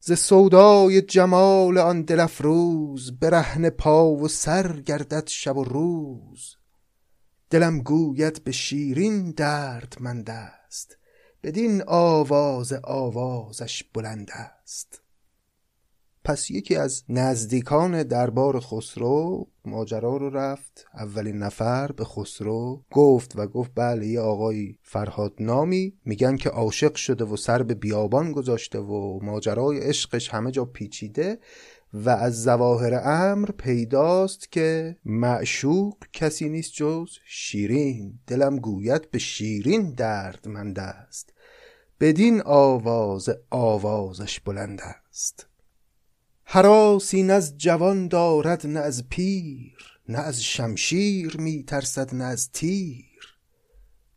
ز 0.00 0.12
سودای 0.12 1.02
جمال 1.02 1.78
آن 1.78 2.02
دل 2.02 2.20
افروز 2.20 3.12
پا 3.70 4.10
و 4.10 4.28
سر 4.28 4.80
گردد 4.80 5.26
شب 5.26 5.56
و 5.56 5.64
روز. 5.64 6.56
دلم 7.50 7.78
گوید 7.78 8.44
به 8.44 8.52
شیرین 8.52 9.30
دردمند 9.30 10.30
است 10.30 10.96
بدین 11.42 11.82
آواز 11.86 12.72
آوازش 12.72 13.84
بلند 13.94 14.30
است. 14.32 15.02
پس 16.28 16.50
یکی 16.50 16.76
از 16.76 17.04
نزدیکان 17.08 18.02
دربار 18.02 18.60
خسرو 18.60 19.48
ماجرا 19.64 20.16
رو 20.16 20.30
رفت. 20.30 20.86
اولین 20.94 21.38
نفر 21.38 21.92
به 21.92 22.04
خسرو 22.04 22.84
گفت 22.90 23.32
و 23.36 23.46
گفت 23.46 23.70
بله 23.74 24.06
یه 24.06 24.20
آقای 24.20 24.74
فرهاد 24.82 25.34
نامی 25.40 25.94
میگن 26.04 26.36
که 26.36 26.48
عاشق 26.48 26.94
شده 26.94 27.24
و 27.24 27.36
سر 27.36 27.62
به 27.62 27.74
بیابان 27.74 28.32
گذاشته 28.32 28.78
و 28.78 29.18
ماجرای 29.22 29.80
عشقش 29.80 30.28
همه 30.28 30.50
جا 30.50 30.64
پیچیده 30.64 31.38
و 31.94 32.10
از 32.10 32.42
زواهر 32.42 33.00
امر 33.04 33.50
پیداست 33.50 34.52
که 34.52 34.96
معشوق 35.04 35.96
کسی 36.12 36.48
نیست 36.48 36.72
جز 36.72 37.08
شیرین. 37.24 38.18
دلم 38.26 38.56
گوید 38.56 39.10
به 39.10 39.18
شیرین 39.18 39.94
دردمند 39.94 40.78
است. 40.78 41.32
بدین 42.00 42.42
آواز 42.44 43.28
آوازش 43.50 44.40
بلند 44.40 44.80
است. 45.10 45.47
حراسی 46.50 47.22
نه 47.22 47.32
از 47.32 47.58
جوان 47.58 48.08
دارد 48.08 48.66
نه 48.66 48.80
از 48.80 49.08
پیر 49.08 49.76
نه 50.08 50.18
از 50.18 50.44
شمشیر 50.44 51.36
می 51.36 51.62
ترسد 51.62 52.14
نه 52.14 52.24
از 52.24 52.50
تیر. 52.52 53.04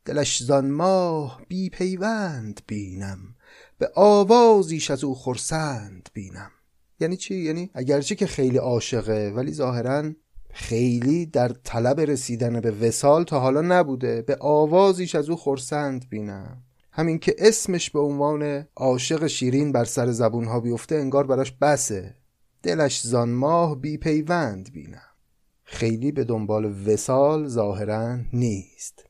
دلش 0.06 0.44
زان 0.44 0.72
ماه 0.72 1.42
بی 1.48 1.70
پیوند 1.70 2.62
بینم 2.68 3.36
به 3.78 3.92
آوازیش 3.96 4.92
از 4.92 5.04
او 5.04 5.16
خرسند 5.16 6.10
بینم. 6.14 6.52
یعنی 7.00 7.18
چی؟ 7.18 7.36
یعنی 7.36 7.70
اگرچه 7.74 8.16
که 8.16 8.28
خیلی 8.28 8.58
عاشقه 8.58 9.34
ولی 9.36 9.54
ظاهرا 9.54 10.12
خیلی 10.54 11.26
در 11.26 11.50
طلب 11.64 12.00
رسیدن 12.00 12.60
به 12.60 12.72
وسال 12.72 13.24
تا 13.24 13.40
حالا 13.40 13.62
نبوده 13.62 14.22
به 14.22 14.38
آوازیش 14.40 15.16
از 15.16 15.30
او 15.30 15.36
خرسند 15.36 16.10
بینم. 16.10 16.64
همین 16.92 17.20
که 17.20 17.36
اسمش 17.38 17.90
به 17.90 18.00
عنوان 18.00 18.68
عاشق 18.76 19.28
شیرین 19.28 19.72
بر 19.72 19.86
سر 19.86 20.12
زبون 20.12 20.46
ها 20.46 20.60
بیفته 20.60 20.96
انگار 20.96 21.28
براش 21.28 21.52
بسه. 21.52 22.21
دلش 22.64 23.02
زان 23.02 23.30
ماه 23.30 23.76
بی 23.76 23.98
پیوند 23.98 24.72
بینم. 24.72 25.02
خیلی 25.64 26.12
به 26.12 26.24
دنبال 26.24 26.88
وسال 26.88 27.48
ظاهرا 27.48 28.18
نیست. 28.34 29.06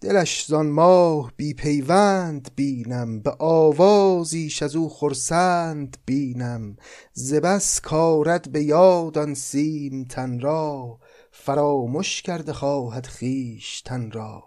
دلش 0.00 0.44
زان 0.46 0.66
ماه 0.66 1.32
بی 1.36 1.54
پیوند 1.54 2.50
بینم 2.56 3.20
به 3.20 3.30
آوازیش 3.38 4.62
از 4.62 4.76
او 4.76 4.88
خرسند 4.88 5.96
بینم. 6.06 6.76
زبس 7.12 7.80
کارد 7.80 8.52
به 8.52 8.62
یاد 8.62 9.34
سیم 9.34 10.04
تن 10.04 10.40
را 10.40 10.98
فراموش 11.30 12.22
کرده 12.22 12.52
خواهد 12.52 13.06
خویش 13.06 13.82
تن 13.82 14.10
را. 14.10 14.44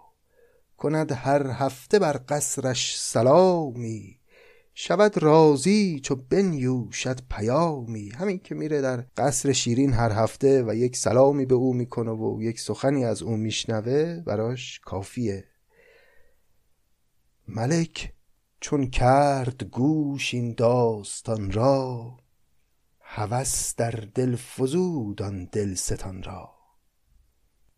کند 0.76 1.12
هر 1.12 1.46
هفته 1.46 1.98
بر 1.98 2.20
قصرش 2.28 2.98
سلامی 2.98 4.18
شود 4.78 5.22
راضی 5.22 6.00
چو 6.00 6.16
بنیوشد 6.16 7.20
پیامی. 7.30 8.10
همین 8.10 8.38
که 8.38 8.54
میره 8.54 8.80
در 8.80 9.04
قصر 9.16 9.52
شیرین 9.52 9.92
هر 9.92 10.12
هفته 10.12 10.62
و 10.62 10.74
یک 10.74 10.96
سلامی 10.96 11.46
به 11.46 11.54
او 11.54 11.74
می‌کنه 11.74 12.10
و 12.10 12.42
یک 12.42 12.60
سخنی 12.60 13.04
از 13.04 13.22
او 13.22 13.36
میشنوه 13.36 14.22
براش 14.26 14.80
کافیه. 14.84 15.44
ملک 17.48 18.12
چون 18.60 18.90
کرد 18.90 19.64
گوش 19.64 20.34
این 20.34 20.54
داستان 20.54 21.52
را 21.52 22.16
هوس 23.00 23.74
در 23.76 24.04
دل 24.14 24.36
فزود 24.36 25.22
آن 25.22 25.44
دلستان 25.52 26.22
را. 26.22 26.50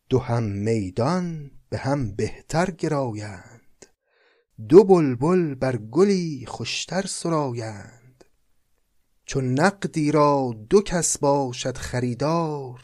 دو 0.08 0.18
هم 0.18 0.42
میدان 0.42 1.50
به 1.68 1.78
هم 1.78 2.14
بهتر 2.14 2.70
گرایند. 2.70 3.57
دو 4.66 4.84
بلبل 4.84 5.54
بر 5.54 5.76
گلی 5.76 6.44
خوشتر 6.48 7.06
سرایند. 7.06 8.24
چون 9.24 9.60
نقدی 9.60 10.12
را 10.12 10.54
دو 10.70 10.82
کس 10.82 11.18
باشد 11.18 11.76
خریدار 11.76 12.80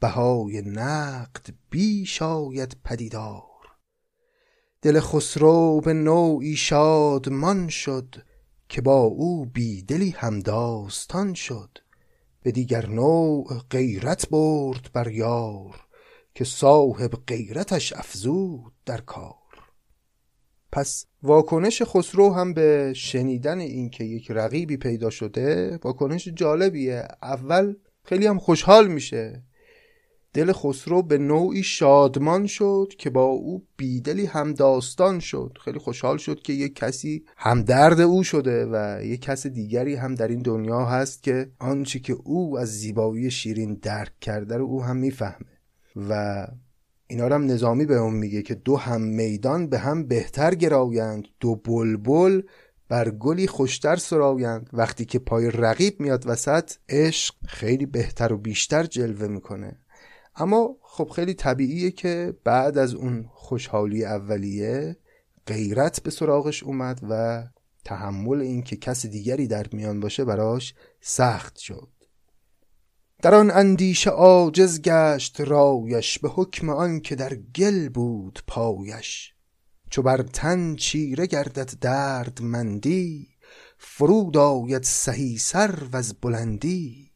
بهای 0.00 0.62
نقد 0.62 1.46
بیش 1.70 2.22
آید 2.22 2.76
پدیدار. 2.84 3.42
دل 4.82 5.00
خسرو 5.00 5.80
به 5.80 5.92
نوعی 5.92 6.56
شادمان 6.56 7.68
شد 7.68 8.14
که 8.68 8.80
با 8.80 9.00
او 9.00 9.46
بیدلی 9.46 10.10
هم 10.10 10.40
داستان 10.40 11.34
شد. 11.34 11.78
به 12.42 12.52
دیگر 12.52 12.86
نوع 12.86 13.58
غیرت 13.70 14.28
برد 14.28 14.90
بر 14.92 15.08
یار 15.08 15.80
که 16.34 16.44
صاحب 16.44 17.10
غیرتش 17.26 17.92
افزود 17.92 18.72
در 18.86 19.00
کار. 19.00 19.43
پس 20.74 21.06
واکنش 21.22 21.82
خسرو 21.82 22.32
هم 22.32 22.54
به 22.54 22.92
شنیدن 22.96 23.60
اینکه 23.60 24.04
یک 24.04 24.30
رقیبی 24.30 24.76
پیدا 24.76 25.10
شده 25.10 25.78
واکنش 25.84 26.28
جالبیه. 26.28 27.08
اول 27.22 27.74
خیلی 28.04 28.26
هم 28.26 28.38
خوشحال 28.38 28.88
میشه. 28.88 29.42
دل 30.32 30.52
خسرو 30.52 31.02
به 31.02 31.18
نوعی 31.18 31.62
شادمان 31.62 32.46
شد 32.46 32.92
که 32.98 33.10
با 33.10 33.24
او 33.24 33.66
بیدلی 33.76 34.26
هم 34.26 34.54
داستان 34.54 35.20
شد. 35.20 35.58
خیلی 35.64 35.78
خوشحال 35.78 36.16
شد 36.16 36.42
که 36.42 36.52
یک 36.52 36.74
کسی 36.74 37.24
همدرد 37.36 38.00
او 38.00 38.22
شده 38.22 38.66
و 38.66 39.04
یک 39.04 39.20
کس 39.22 39.46
دیگری 39.46 39.94
هم 39.94 40.14
در 40.14 40.28
این 40.28 40.42
دنیا 40.42 40.84
هست 40.84 41.22
که 41.22 41.50
آنچه 41.58 41.98
که 41.98 42.12
او 42.24 42.58
از 42.58 42.68
زیبایی 42.68 43.30
شیرین 43.30 43.74
درک 43.74 44.20
کرده 44.20 44.56
رو 44.56 44.64
او 44.64 44.82
هم 44.82 44.96
می‌فهمه. 44.96 45.54
و 45.96 46.46
اینا 47.06 47.24
هم 47.24 47.46
نظامی 47.46 47.86
به 47.86 47.96
اون 47.96 48.14
میگه 48.14 48.42
که 48.42 48.54
دو 48.54 48.76
هم 48.76 49.00
میدان 49.00 49.66
به 49.66 49.78
هم 49.78 50.06
بهتر 50.06 50.54
گرایند. 50.54 51.24
دو 51.40 51.56
بلبل 51.56 52.42
بر 52.88 53.10
گلی 53.10 53.46
خوشتر 53.46 53.96
سرایند 53.96 54.70
وقتی 54.72 55.04
که 55.04 55.18
پای 55.18 55.50
رقیب 55.50 56.00
میاد 56.00 56.24
وسط 56.26 56.72
عشق 56.88 57.34
خیلی 57.46 57.86
بهتر 57.86 58.32
و 58.32 58.36
بیشتر 58.38 58.84
جلوه 58.84 59.28
می‌کنه. 59.28 59.78
اما 60.36 60.76
خب 60.82 61.08
خیلی 61.08 61.34
طبیعیه 61.34 61.90
که 61.90 62.34
بعد 62.44 62.78
از 62.78 62.94
اون 62.94 63.26
خوشحالی 63.32 64.04
اولیه 64.04 64.96
غیرت 65.46 66.02
به 66.02 66.10
سراغش 66.10 66.62
اومد 66.62 67.00
و 67.10 67.44
تحمل 67.84 68.40
این 68.40 68.62
که 68.62 68.76
کس 68.76 69.06
دیگری 69.06 69.46
در 69.46 69.66
میان 69.72 70.00
باشه 70.00 70.24
براش 70.24 70.74
سخت 71.00 71.58
شد. 71.58 71.88
در 73.24 73.34
آن 73.34 73.50
اندیشه 73.50 74.10
عاجز 74.10 74.80
گشت 74.82 75.40
رایش 75.40 76.18
به 76.18 76.28
حکم 76.28 76.70
آن 76.70 77.00
که 77.00 77.14
در 77.14 77.34
گل 77.34 77.88
بود 77.88 78.42
پایش. 78.46 79.32
چو 79.90 80.02
بر 80.02 80.22
تن 80.22 80.74
چیره 80.74 81.26
گردد 81.26 81.70
دردمندی 81.80 83.28
فرود 83.78 84.36
آید 84.36 84.82
سهی 84.82 85.38
سر 85.38 85.78
و 85.92 85.96
از 85.96 86.14
بلندی. 86.20 87.12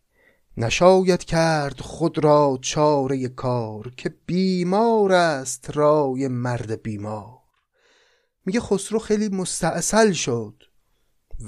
نشاید 0.57 1.25
کرد 1.25 1.81
خود 1.81 2.25
را 2.25 2.59
چاره 2.63 3.29
کار 3.29 3.93
که 3.97 4.15
بیمار 4.27 5.13
است 5.13 5.71
رای 5.77 6.29
مرد 6.29 6.83
بیمار. 6.83 7.39
میگه 8.47 8.61
خسرو 8.61 8.99
خیلی 8.99 9.29
مستعصل 9.29 10.13
شد 10.13 10.63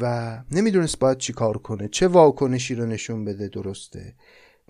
و 0.00 0.38
نمی‌دونست 0.50 0.98
باید 0.98 1.18
چی 1.18 1.32
کار 1.32 1.58
کنه 1.58 1.88
چه 1.88 2.08
واکنشی 2.08 2.74
رو 2.74 2.86
نشون 2.86 3.24
بده 3.24 3.48
درسته. 3.48 4.14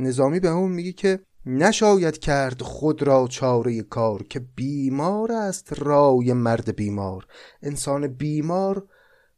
نظامی 0.00 0.40
به 0.40 0.48
اون 0.48 0.72
میگه 0.72 0.92
که 0.92 1.20
نشاید 1.46 2.18
کرد 2.18 2.62
خود 2.62 3.02
را 3.02 3.28
چاره 3.30 3.82
کار 3.82 4.22
که 4.22 4.40
بیمار 4.40 5.32
است 5.32 5.72
رای 5.72 6.32
مرد 6.32 6.76
بیمار. 6.76 7.26
انسان 7.62 8.08
بیمار 8.08 8.88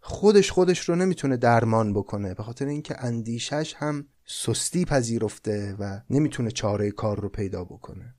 خودش 0.00 0.50
خودش 0.50 0.88
رو 0.88 0.96
نمی‌تونه 0.96 1.36
درمان 1.36 1.92
بکنه. 1.92 2.34
به 2.34 2.42
خاطر 2.42 2.66
اینکه 2.66 3.04
اندیشش 3.04 3.74
هم 3.76 4.08
سستی 4.26 4.84
پذیرفته 4.84 5.76
و 5.78 6.00
نمی‌تونه 6.10 6.50
چاره 6.50 6.90
کار 6.90 7.20
رو 7.20 7.28
پیدا 7.28 7.64
بکنه. 7.64 8.14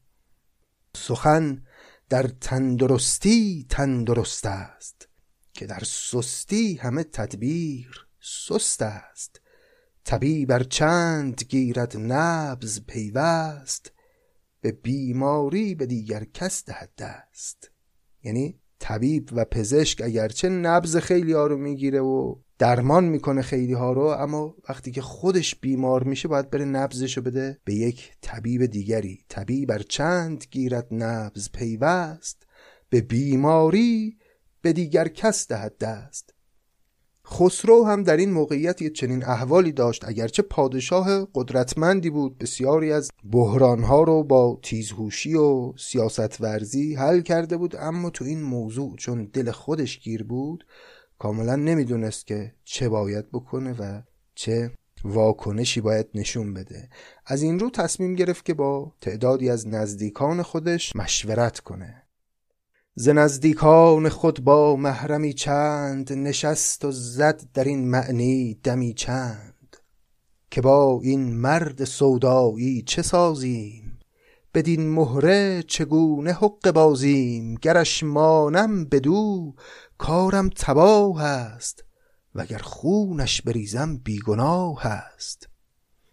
سخن 0.95 1.63
در 2.09 2.27
تندرستی 2.27 3.65
تندرست 3.69 4.45
است 4.45 5.09
که 5.53 5.65
در 5.65 5.83
سستی 5.85 6.75
همه 6.75 7.03
تدبیر 7.03 8.07
سست 8.21 8.81
است. 8.81 9.41
طبیب 10.05 10.49
بر 10.49 10.63
چند 10.63 11.41
گیرد 11.49 11.97
نبز 11.97 12.81
پیوست 12.87 13.91
به 14.61 14.71
بیماری 14.71 15.75
به 15.75 15.85
دیگر 15.85 16.23
کس 16.33 16.65
دهد 16.65 16.89
دست. 16.97 17.71
یعنی 18.23 18.59
طبیب 18.79 19.29
و 19.31 19.45
پزشک 19.45 20.01
اگرچه 20.01 20.49
نبز 20.49 20.97
خیلی 20.97 21.33
ها 21.33 21.47
رو 21.47 21.57
می‌گیره 21.57 21.99
و 21.99 22.35
درمان 22.59 23.03
می‌کنه 23.03 23.41
خیلی 23.41 23.73
ها 23.73 23.93
رو 23.93 24.01
اما 24.01 24.55
وقتی 24.69 24.91
که 24.91 25.01
خودش 25.01 25.55
بیمار 25.55 26.03
میشه 26.03 26.27
باید 26.27 26.49
بره 26.49 26.65
نبزشو 26.65 27.21
بده 27.21 27.59
به 27.63 27.73
یک 27.73 28.11
طبیب 28.21 28.65
دیگری. 28.65 29.25
طبیب 29.29 29.69
بر 29.69 29.79
چند 29.79 30.43
گیرد 30.51 30.87
نبز 30.91 31.49
پیوست 31.51 32.47
به 32.89 33.01
بیماری 33.01 34.17
به 34.61 34.73
دیگر 34.73 35.07
کس 35.07 35.47
دهد 35.47 35.77
دست. 35.77 36.32
خسرو 37.28 37.86
هم 37.86 38.03
در 38.03 38.17
این 38.17 38.32
موقعیت 38.32 38.82
یه 38.82 38.89
چنین 38.89 39.26
احوالی 39.26 39.71
داشت 39.71 40.07
اگرچه 40.07 40.41
پادشاه 40.41 41.28
قدرتمندی 41.36 42.09
بود 42.09 42.38
بسیاری 42.38 42.91
از 42.91 43.11
بحرانها 43.32 44.03
رو 44.03 44.24
با 44.24 44.59
تیزهوشی 44.63 45.34
و 45.34 45.74
سیاست 45.78 46.41
ورزی 46.41 46.95
حل 46.95 47.21
کرده 47.21 47.57
بود 47.57 47.76
اما 47.76 48.09
تو 48.09 48.26
این 48.26 48.41
موضوع 48.41 48.95
چون 48.95 49.30
دل 49.34 49.51
خودش 49.51 49.99
گیر 49.99 50.24
بود 50.24 50.65
کاملا 51.19 51.55
نمی‌دونست 51.55 52.28
که 52.28 52.53
چه 52.63 52.89
باید 52.89 53.32
بکنه 53.32 53.74
و 53.80 54.01
چه 54.36 54.71
واکنشی 55.03 55.82
باید 55.82 56.07
نشون 56.15 56.53
بده. 56.53 56.89
از 57.26 57.41
این 57.41 57.59
رو 57.59 57.69
تصمیم 57.69 58.15
گرفت 58.15 58.45
که 58.45 58.53
با 58.53 58.93
تعدادی 59.01 59.49
از 59.49 59.67
نزدیکان 59.67 60.41
خودش 60.41 60.95
مشورت 60.95 61.59
کنه. 61.59 62.02
ز 62.95 63.09
نزدیکان 63.09 64.09
خود 64.09 64.43
با 64.43 64.75
محرمی 64.75 65.33
چند 65.33 66.13
نشست 66.13 66.85
و 66.85 66.91
زد 66.91 67.43
در 67.53 67.63
این 67.63 67.89
معنی 67.89 68.59
دمی 68.63 68.93
چند 68.93 69.77
که 70.51 70.61
با 70.61 70.99
این 71.03 71.33
مرد 71.33 71.83
سودایی 71.83 72.81
چه 72.81 73.01
سازیم؟ 73.01 73.99
بدین 74.53 74.89
مهره 74.89 75.63
چگونه 75.67 76.33
حق 76.33 76.71
بازیم؟ 76.71 77.55
گرش 77.55 78.03
مانم 78.03 78.85
بدو 78.85 79.53
کارم 79.97 80.49
تباه 80.49 81.23
است 81.23 81.83
وگر 82.35 82.57
خونش 82.57 83.41
بریزم 83.41 83.97
بیگناه 83.97 84.85
است. 84.85 85.49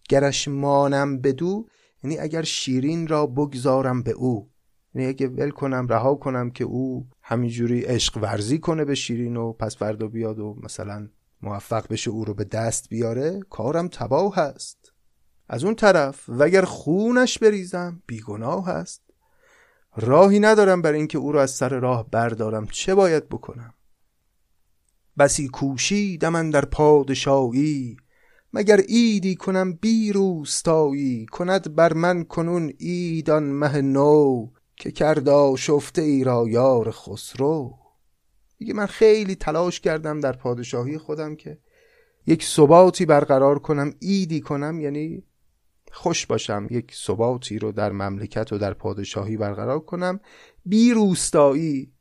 گرش 0.09 0.49
مانم 0.49 1.21
بدو 1.21 1.67
یعنی 2.05 2.19
اگر 2.19 2.43
شیرین 2.43 3.07
را 3.07 3.27
بگذارم 3.27 4.03
به 4.03 4.11
او 4.11 4.51
یعنی 4.95 5.09
اگه 5.09 5.29
ول 5.29 5.51
کنم 5.51 5.87
رها 5.89 6.15
کنم 6.15 6.51
که 6.51 6.65
او 6.65 7.09
همینجوری 7.23 7.81
عشق 7.81 8.17
ورزی 8.17 8.59
کنه 8.59 8.85
به 8.85 8.95
شیرین 8.95 9.37
و 9.37 9.53
پس 9.53 9.77
فردا 9.77 10.09
بیاد 10.09 10.39
و 10.39 10.57
مثلا 10.63 11.09
موفق 11.43 11.89
بشه 11.89 12.11
او 12.11 12.25
رو 12.25 12.35
به 12.35 12.45
دست 12.45 12.89
بیاره 12.89 13.41
کارم 13.51 13.89
تباه 13.89 14.37
هست. 14.37 14.93
از 15.49 15.65
اون 15.65 15.75
طرف 15.75 16.25
وگر 16.29 16.63
خونش 16.63 17.39
بریزم 17.39 18.03
بیگناه 18.07 18.67
هست. 18.67 19.03
راهی 19.97 20.41
ندارم 20.41 20.83
بر 20.83 20.93
اینکه 20.93 21.19
او 21.19 21.33
رو 21.33 21.39
از 21.39 21.51
سر 21.51 21.69
راه 21.69 22.11
بردارم 22.11 22.67
چه 22.67 22.95
باید 22.95 23.29
بکنم؟ 23.29 23.75
بسی 25.19 25.49
کوشیدم 25.49 26.29
من 26.29 26.51
در 26.51 26.65
پادشاهی 26.65 27.97
مگر 28.53 28.81
ایدی 28.89 29.35
کنم 29.35 29.73
بی 29.73 30.13
روستایی؟ 30.13 31.27
کند 31.27 31.75
بر 31.75 31.93
من 31.93 32.25
کنون 32.25 32.73
ایدان 32.79 33.43
مه 33.43 33.81
نو. 33.81 34.49
که 34.81 34.91
کردا 34.91 35.57
شفته 35.57 36.03
ای 36.03 36.25
را 36.25 36.49
یار 36.49 36.91
خسرو. 36.91 37.79
میگه 38.61 38.75
من 38.75 38.87
خیلی 38.87 39.35
تلاش 39.35 39.81
کردم 39.81 40.21
در 40.21 40.33
پادشاهی 40.33 40.99
خودم 40.99 41.37
که 41.37 41.59
یک 42.27 42.45
ثباتی 42.45 43.07
برقرار 43.07 43.59
کنم 43.59 43.95
ایدی 43.99 44.41
کنم 44.41 44.81
یعنی 44.81 45.23
خوش 45.93 46.27
باشم 46.27 46.67
یک 46.71 46.95
ثباتی 46.95 47.59
رو 47.59 47.73
در 47.73 47.93
مملکت 47.93 48.53
و 48.53 48.59
در 48.59 48.75
پادشاهی 48.75 49.37
برقرار 49.37 49.81
کنم. 49.81 50.21
بی 50.65 50.93
روستایی 50.93 51.93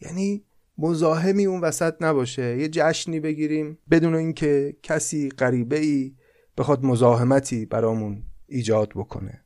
یعنی 0.00 0.44
مزاحمی 0.78 1.46
اون 1.46 1.60
وسط 1.60 1.94
نباشه. 2.00 2.58
یه 2.58 2.68
جشنی 2.68 3.20
بگیریم 3.20 3.78
بدون 3.90 4.14
اینکه 4.14 4.76
کسی 4.82 5.28
غریبه 5.28 5.78
ای 5.78 6.14
بخواد 6.56 6.84
مزاحمتی 6.84 7.66
برامون 7.66 8.22
ایجاد 8.46 8.88
بکنه. 8.88 9.41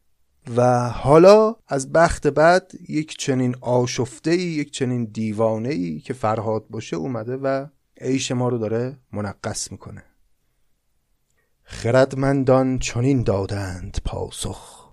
و 0.56 0.88
حالا 0.88 1.56
از 1.68 1.92
بخت 1.92 2.26
بعد 2.26 2.72
یک 2.88 3.16
چنین 3.16 3.56
آشفته 3.60 4.30
ای 4.30 4.38
یک 4.38 4.70
چنین 4.70 5.04
دیوانه 5.04 5.68
ای 5.68 6.00
که 6.00 6.12
فرهاد 6.12 6.66
باشه 6.70 6.96
اومده 6.96 7.36
و 7.36 7.66
عیش 8.00 8.32
ما 8.32 8.48
رو 8.48 8.58
داره 8.58 8.98
منقص 9.12 9.72
می‌کنه. 9.72 10.02
خردمندان 11.62 12.78
چنین 12.78 13.22
دادند 13.22 13.98
پاسخ 14.04 14.92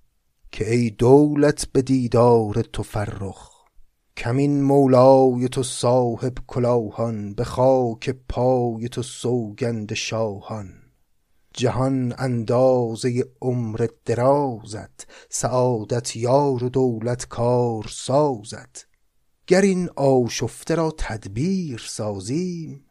که 0.52 0.70
ای 0.70 0.90
دولت 0.90 1.68
به 1.72 1.82
دیدار 1.82 2.62
تو 2.62 2.82
فرخ 2.82 3.50
کمین 4.16 4.62
مولای 4.62 5.48
تو 5.48 5.62
صاحب 5.62 6.34
کلاهان 6.46 7.34
به 7.34 7.44
خاک 7.44 8.10
پای 8.28 8.88
تو 8.88 9.02
سوگند 9.02 9.94
شاهان. 9.94 10.83
جهان 11.56 12.14
اندازه 12.18 13.24
عمر 13.42 13.88
درازت 14.04 15.06
سعادت 15.28 16.16
یار 16.16 16.64
و 16.64 16.68
دولت 16.68 17.28
کار 17.28 17.86
سازت. 17.88 18.86
گر 19.46 19.60
این 19.60 19.90
آشفته 19.96 20.74
را 20.74 20.94
تدبیر 20.98 21.84
سازیم 21.88 22.86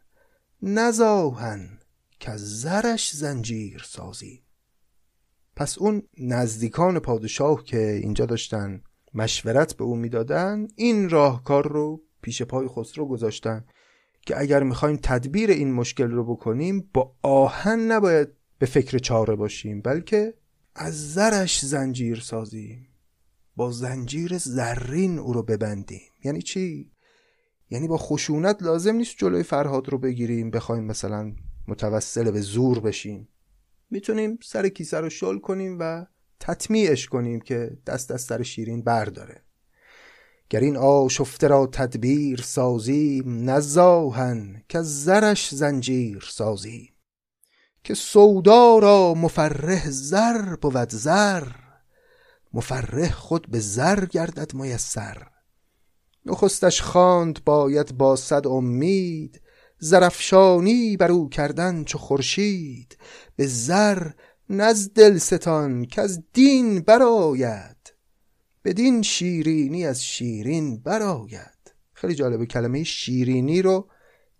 نزاهن 0.62 1.78
که 2.20 2.32
زرش 2.36 3.10
زنجیر 3.10 3.82
سازیم. 3.86 4.42
پس 5.56 5.78
اون 5.78 6.02
نزدیکان 6.18 6.98
پادشاه 6.98 7.64
که 7.64 7.90
اینجا 7.92 8.26
داشتن 8.26 8.82
مشورت 9.14 9.74
به 9.74 9.84
او 9.84 9.96
می‌دادن 9.96 10.68
این 10.76 11.10
راهکار 11.10 11.68
رو 11.68 12.02
پیش 12.22 12.42
پای 12.42 12.68
خسرو 12.68 13.08
گذاشتن 13.08 13.64
که 14.26 14.40
اگر 14.40 14.62
می‌خوایم 14.62 14.96
تدبیر 15.02 15.50
این 15.50 15.72
مشکل 15.72 16.10
رو 16.10 16.24
بکنیم 16.24 16.90
با 16.94 17.16
آهن 17.22 17.80
نباید 17.92 18.28
به 18.64 18.70
فکر 18.70 18.98
چاره 18.98 19.36
باشیم 19.36 19.80
بلکه 19.80 20.34
از 20.74 21.12
زرش 21.12 21.64
زنجیر 21.64 22.20
سازیم. 22.20 22.88
با 23.56 23.70
زنجیر 23.70 24.38
زرین 24.38 25.18
او 25.18 25.32
رو 25.32 25.42
ببندیم. 25.42 26.10
یعنی 26.24 26.42
چی؟ 26.42 26.90
یعنی 27.70 27.88
با 27.88 27.96
خشونت 27.96 28.62
لازم 28.62 28.94
نیست 28.94 29.14
جلوی 29.18 29.42
فرهاد 29.42 29.88
رو 29.88 29.98
بگیریم 29.98 30.50
بخوایم 30.50 30.84
مثلا 30.84 31.32
متوسل 31.68 32.30
به 32.30 32.40
زور 32.40 32.80
بشیم. 32.80 33.28
می‌تونیم 33.90 34.38
سر 34.42 34.68
کیسه 34.68 35.00
رو 35.00 35.10
شل 35.10 35.38
کنیم 35.38 35.76
و 35.80 36.06
تطمیعش 36.40 37.06
کنیم 37.08 37.40
که 37.40 37.78
دست 37.86 38.10
از 38.10 38.22
سر 38.22 38.42
شیرین 38.42 38.82
برداره. 38.82 39.42
گر 40.50 40.60
این 40.60 40.76
آشفته 40.76 41.48
را 41.48 41.66
تدبیر 41.66 42.40
سازیم 42.40 43.50
نزاهن 43.50 44.62
که 44.68 44.82
زرش 44.82 45.54
زنجیر 45.54 46.28
سازیم. 46.30 46.93
که 47.84 47.94
سودا 47.94 48.78
را 48.78 49.14
مفرح 49.14 49.90
زر 49.90 50.56
بود 50.56 50.90
زر 50.90 51.46
مفرح 52.52 53.10
خود 53.10 53.50
به 53.50 53.60
زر 53.60 54.04
گردد 54.04 54.54
میسر. 54.54 55.26
نخستش 56.26 56.82
خواند 56.82 57.44
باید 57.44 57.96
با 57.96 58.16
صد 58.16 58.46
امید 58.46 59.40
زرفشانی 59.78 60.96
بر 60.96 61.10
او 61.10 61.28
کردن 61.28 61.84
چو 61.84 61.98
خورشید. 61.98 62.98
به 63.36 63.46
زر 63.46 64.10
نز 64.50 64.88
دلستان 64.94 65.84
که 65.84 66.02
از 66.02 66.22
دین 66.32 66.80
براید 66.80 67.94
بدین 68.64 69.02
شیرینی 69.02 69.86
از 69.86 70.04
شیرین 70.04 70.82
براید 70.82 71.74
خیلی 71.92 72.14
جالبه 72.14 72.46
کلمه 72.46 72.84
شیرینی 72.84 73.62
رو 73.62 73.88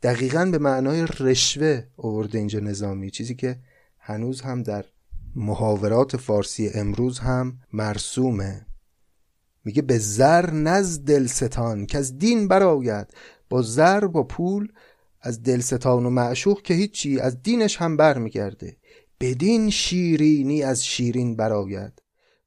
دقیقا 0.04 0.44
به 0.44 0.58
معنای 0.58 1.06
رشوه 1.20 1.82
آورده 1.96 2.38
اینجا 2.38 2.60
نظامی. 2.60 3.10
چیزی 3.10 3.34
که 3.34 3.58
هنوز 3.98 4.40
هم 4.40 4.62
در 4.62 4.84
محاورات 5.36 6.16
فارسی 6.16 6.70
امروز 6.74 7.18
هم 7.18 7.58
مرسومه. 7.72 8.66
میگه 9.64 9.82
به 9.82 9.98
زر 9.98 10.50
نز 10.50 11.04
دلستان 11.04 11.86
که 11.86 11.98
از 11.98 12.18
دین 12.18 12.48
براید 12.48 13.06
با 13.50 13.62
زر 13.62 14.06
با 14.06 14.22
پول 14.22 14.68
از 15.20 15.42
دلستان 15.42 16.06
و 16.06 16.10
معشوق 16.10 16.62
که 16.62 16.74
هیچی 16.74 17.20
از 17.20 17.42
دینش 17.42 17.76
هم 17.76 17.96
بر 17.96 18.18
میگرده 18.18 18.76
بدین 19.20 19.70
شیرینی 19.70 20.62
از 20.62 20.86
شیرین 20.86 21.36
براید 21.36 22.02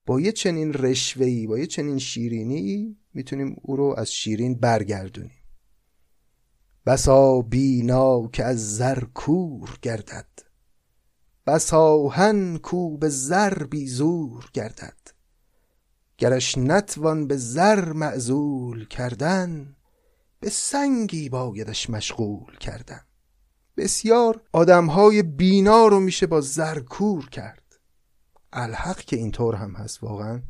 با 0.05 0.21
یه 0.21 0.31
چنین 0.31 0.73
رشوهی 0.73 1.47
با 1.47 1.59
یه 1.59 1.65
چنین 1.65 1.97
شیرینی 1.97 2.97
می‌تونیم 3.13 3.55
او 3.61 3.75
رو 3.75 3.95
از 3.97 4.11
شیرین 4.11 4.55
برگردونیم. 4.55 5.36
بسا 6.87 7.41
بینا 7.41 8.27
که 8.27 8.43
از 8.45 8.77
زر 8.77 9.03
کور 9.13 9.77
گردد. 9.81 10.27
بسا 11.47 12.07
هن 12.07 12.57
کو 12.57 12.97
به 12.97 13.09
زر 13.09 13.63
بی 13.63 13.87
زور 13.87 14.49
گردد. 14.53 14.97
گرش 16.17 16.57
نتوان 16.57 17.27
به 17.27 17.37
زر 17.37 17.93
معزول 17.93 18.87
کردن 18.87 19.75
به 20.39 20.49
سنگی 20.49 21.29
بایدش 21.29 21.89
مشغول 21.89 22.57
کردن. 22.57 23.01
بسیار 23.77 24.41
آدمهای 24.51 25.23
بینا 25.23 25.87
رو 25.87 25.99
میشه 25.99 26.27
با 26.27 26.41
زرکور 26.41 27.29
کرد. 27.29 27.79
الحق 28.53 28.99
که 28.99 29.15
اینطور 29.15 29.55
هم 29.55 29.71
هست 29.71 30.03
واقعا. 30.03 30.41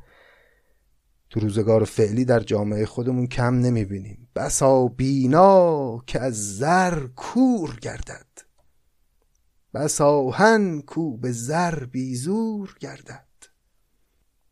تو 1.30 1.40
روزگار 1.40 1.86
فعلی 1.86 2.26
در 2.26 2.40
جامعه 2.40 2.86
خودمون 2.86 3.28
کم 3.28 3.60
نمی‌بینیم. 3.60 4.30
بسا 4.36 4.88
بینا 4.88 5.98
که 6.08 6.20
از 6.20 6.58
زر 6.58 7.08
کور 7.16 7.76
گردد. 7.82 8.28
بسا 9.74 10.30
هن 10.30 10.82
کو 10.82 11.18
به 11.18 11.32
زر 11.32 11.86
بیزور 11.86 12.76
گردد. 12.80 13.28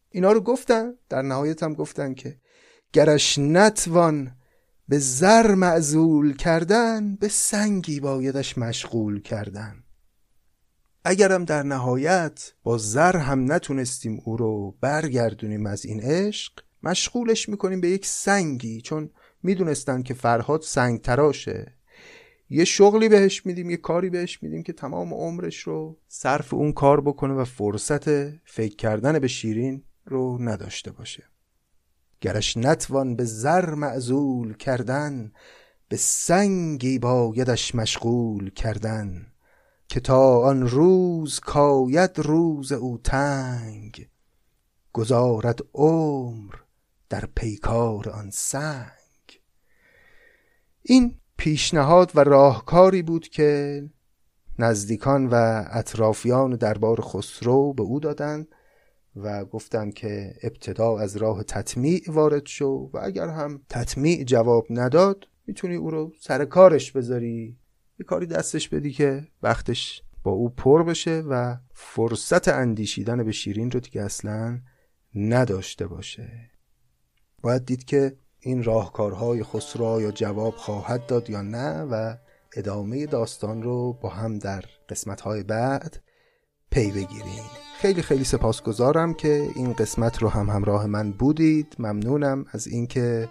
اینا 0.09 0.31
رو 0.31 0.41
گفتن 0.41 0.93
در 1.09 1.21
نهایت 1.21 1.63
هم 1.63 1.73
گفتن 1.73 2.13
که 2.13 2.39
گرش 2.93 3.39
نتوان 3.39 4.35
به 4.87 4.99
زر 4.99 5.55
معزول 5.55 6.35
کردن 6.35 7.15
به 7.15 7.27
سنگی 7.27 7.99
بایدش 7.99 8.57
مشغول 8.57 9.21
کردن. 9.21 9.83
اگرم 11.05 11.45
در 11.45 11.63
نهایت 11.63 12.53
با 12.63 12.77
زر 12.77 13.17
هم 13.17 13.51
نتونستیم 13.51 14.21
او 14.25 14.37
رو 14.37 14.77
برگردونیم 14.81 15.65
از 15.65 15.85
این 15.85 16.01
عشق 16.01 16.64
مشغولش 16.85 17.49
می‌کنیم 17.49 17.81
به 17.81 17.89
یک 17.89 18.05
سنگی 18.05 18.81
چون 18.81 19.09
می‌دونستن 19.43 20.01
که 20.01 20.13
فرهاد 20.13 20.61
سنگ 20.61 21.01
تراشه 21.01 21.75
یه 22.49 22.65
شغلی 22.65 23.09
بهش 23.09 23.45
میدیم 23.45 23.69
یه 23.69 23.77
کاری 23.77 24.09
بهش 24.09 24.43
میدیم 24.43 24.63
که 24.63 24.73
تمام 24.73 25.13
عمرش 25.13 25.59
رو 25.59 25.97
صرف 26.07 26.53
اون 26.53 26.73
کار 26.73 27.01
بکنه 27.01 27.33
و 27.33 27.45
فرصت 27.45 28.29
فکر 28.29 28.75
کردن 28.75 29.19
به 29.19 29.27
شیرین 29.27 29.83
رو 30.05 30.37
نداشته 30.41 30.91
باشه. 30.91 31.23
گرش 32.21 32.57
نتوان 32.57 33.15
به 33.15 33.23
زر 33.23 33.73
معزول 33.73 34.57
کردن 34.57 35.31
به 35.89 35.97
سنگی 35.97 36.99
بایدش 36.99 37.75
مشغول 37.75 38.49
کردن 38.49 39.27
که 39.87 39.99
تا 39.99 40.39
آن 40.39 40.67
روز 40.67 41.39
کاید 41.39 42.19
روز 42.19 42.71
او 42.71 42.97
تنگ. 42.97 44.07
گذارد 44.93 45.59
عمر 45.73 46.55
در 47.15 47.25
پیکار 47.35 48.09
آن 48.09 48.29
سنگ. 48.29 49.41
این 50.81 51.15
پیشنهاد 51.37 52.11
و 52.15 52.19
راهکاری 52.19 53.01
بود 53.01 53.27
که 53.27 53.81
نزدیکان 54.59 55.27
و 55.27 55.65
اطرافیان 55.71 56.55
دربار 56.55 57.01
خسرو 57.01 57.73
به 57.73 57.83
او 57.83 57.99
دادند 57.99 58.47
و 59.15 59.45
گفتند 59.45 59.93
که 59.93 60.33
ابتدا 60.43 60.97
از 60.97 61.17
راه 61.17 61.43
تطمیع 61.43 62.01
وارد 62.07 62.45
شو 62.45 62.89
و 62.93 62.99
اگر 63.03 63.27
هم 63.27 63.61
تطمیع 63.69 64.23
جواب 64.23 64.67
نداد 64.69 65.27
می‌تونی 65.47 65.75
او 65.75 65.89
رو 65.89 66.11
سر 66.19 66.45
کارش 66.45 66.91
بذاری. 66.91 67.57
یه 67.99 68.05
کاری 68.05 68.25
دستش 68.25 68.69
بدی 68.69 68.91
که 68.91 69.27
وقتش 69.43 70.01
با 70.23 70.31
او 70.31 70.49
پر 70.49 70.83
بشه 70.83 71.23
و 71.29 71.57
فرصت 71.73 72.47
اندیشیدن 72.47 73.23
به 73.23 73.31
شیرین 73.31 73.71
رو 73.71 73.79
دیگه 73.79 74.01
اصلا 74.01 74.59
نداشته 75.15 75.87
باشه. 75.87 76.54
باید 77.45 77.65
دید 77.65 77.85
که 77.85 78.15
این 78.39 78.63
راهکارهای 78.63 79.43
خسرو 79.43 80.01
یا 80.01 80.11
جواب 80.11 80.53
خواهد 80.55 81.05
داد 81.05 81.29
یا 81.29 81.41
نه 81.41 81.81
و 81.81 82.15
ادامه 82.55 83.05
داستان 83.05 83.63
رو 83.63 83.93
با 83.93 84.09
هم 84.09 84.39
در 84.39 84.63
قسمتهای 84.89 85.43
بعد 85.43 86.03
پی 86.71 86.91
بگیریم. 86.91 87.43
خیلی 87.77 88.01
خیلی 88.01 88.23
سپاسگزارم 88.23 89.13
که 89.13 89.49
این 89.55 89.73
قسمت 89.73 90.21
رو 90.21 90.29
هم 90.29 90.49
همراه 90.49 90.85
من 90.85 91.11
بودید. 91.11 91.75
ممنونم 91.79 92.45
از 92.51 92.67
اینکه 92.67 93.29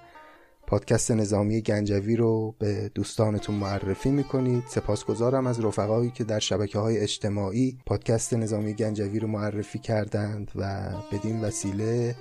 پادکست 0.66 1.10
نظامی 1.10 1.62
گنجوی 1.62 2.16
رو 2.16 2.54
به 2.58 2.90
دوستانتون 2.94 3.54
معرفی 3.54 4.10
می‌کنید. 4.10 4.64
سپاسگزارم 4.68 5.46
از 5.46 5.64
رفقایی 5.64 6.10
که 6.10 6.24
در 6.24 6.38
شبکه 6.38 6.78
های 6.78 6.98
اجتماعی 6.98 7.78
پادکست 7.86 8.34
نظامی 8.34 8.74
گنجوی 8.74 9.18
رو 9.18 9.28
معرفی 9.28 9.78
کردند 9.78 10.50
و 10.56 10.90
بدین 11.12 11.40
وسیله 11.40 12.14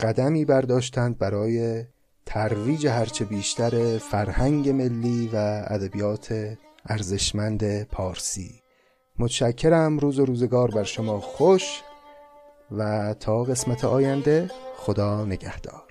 قدمی 0.00 0.44
برداشتند 0.44 1.18
برای 1.18 1.84
ترویج 2.26 2.86
هرچه 2.86 3.24
بیشتر 3.24 3.98
فرهنگ 3.98 4.68
ملی 4.68 5.30
و 5.32 5.64
ادبیات 5.66 6.56
ارزشمند 6.86 7.82
پارسی. 7.82 8.62
متشکرم 9.18 9.98
روز 9.98 10.18
و 10.18 10.24
روزگار 10.24 10.70
بر 10.70 10.82
شما 10.82 11.20
خوش 11.20 11.82
و 12.70 13.14
تا 13.20 13.44
قسمت 13.44 13.84
آینده 13.84 14.50
خدا 14.76 15.24
نگهدار. 15.24 15.87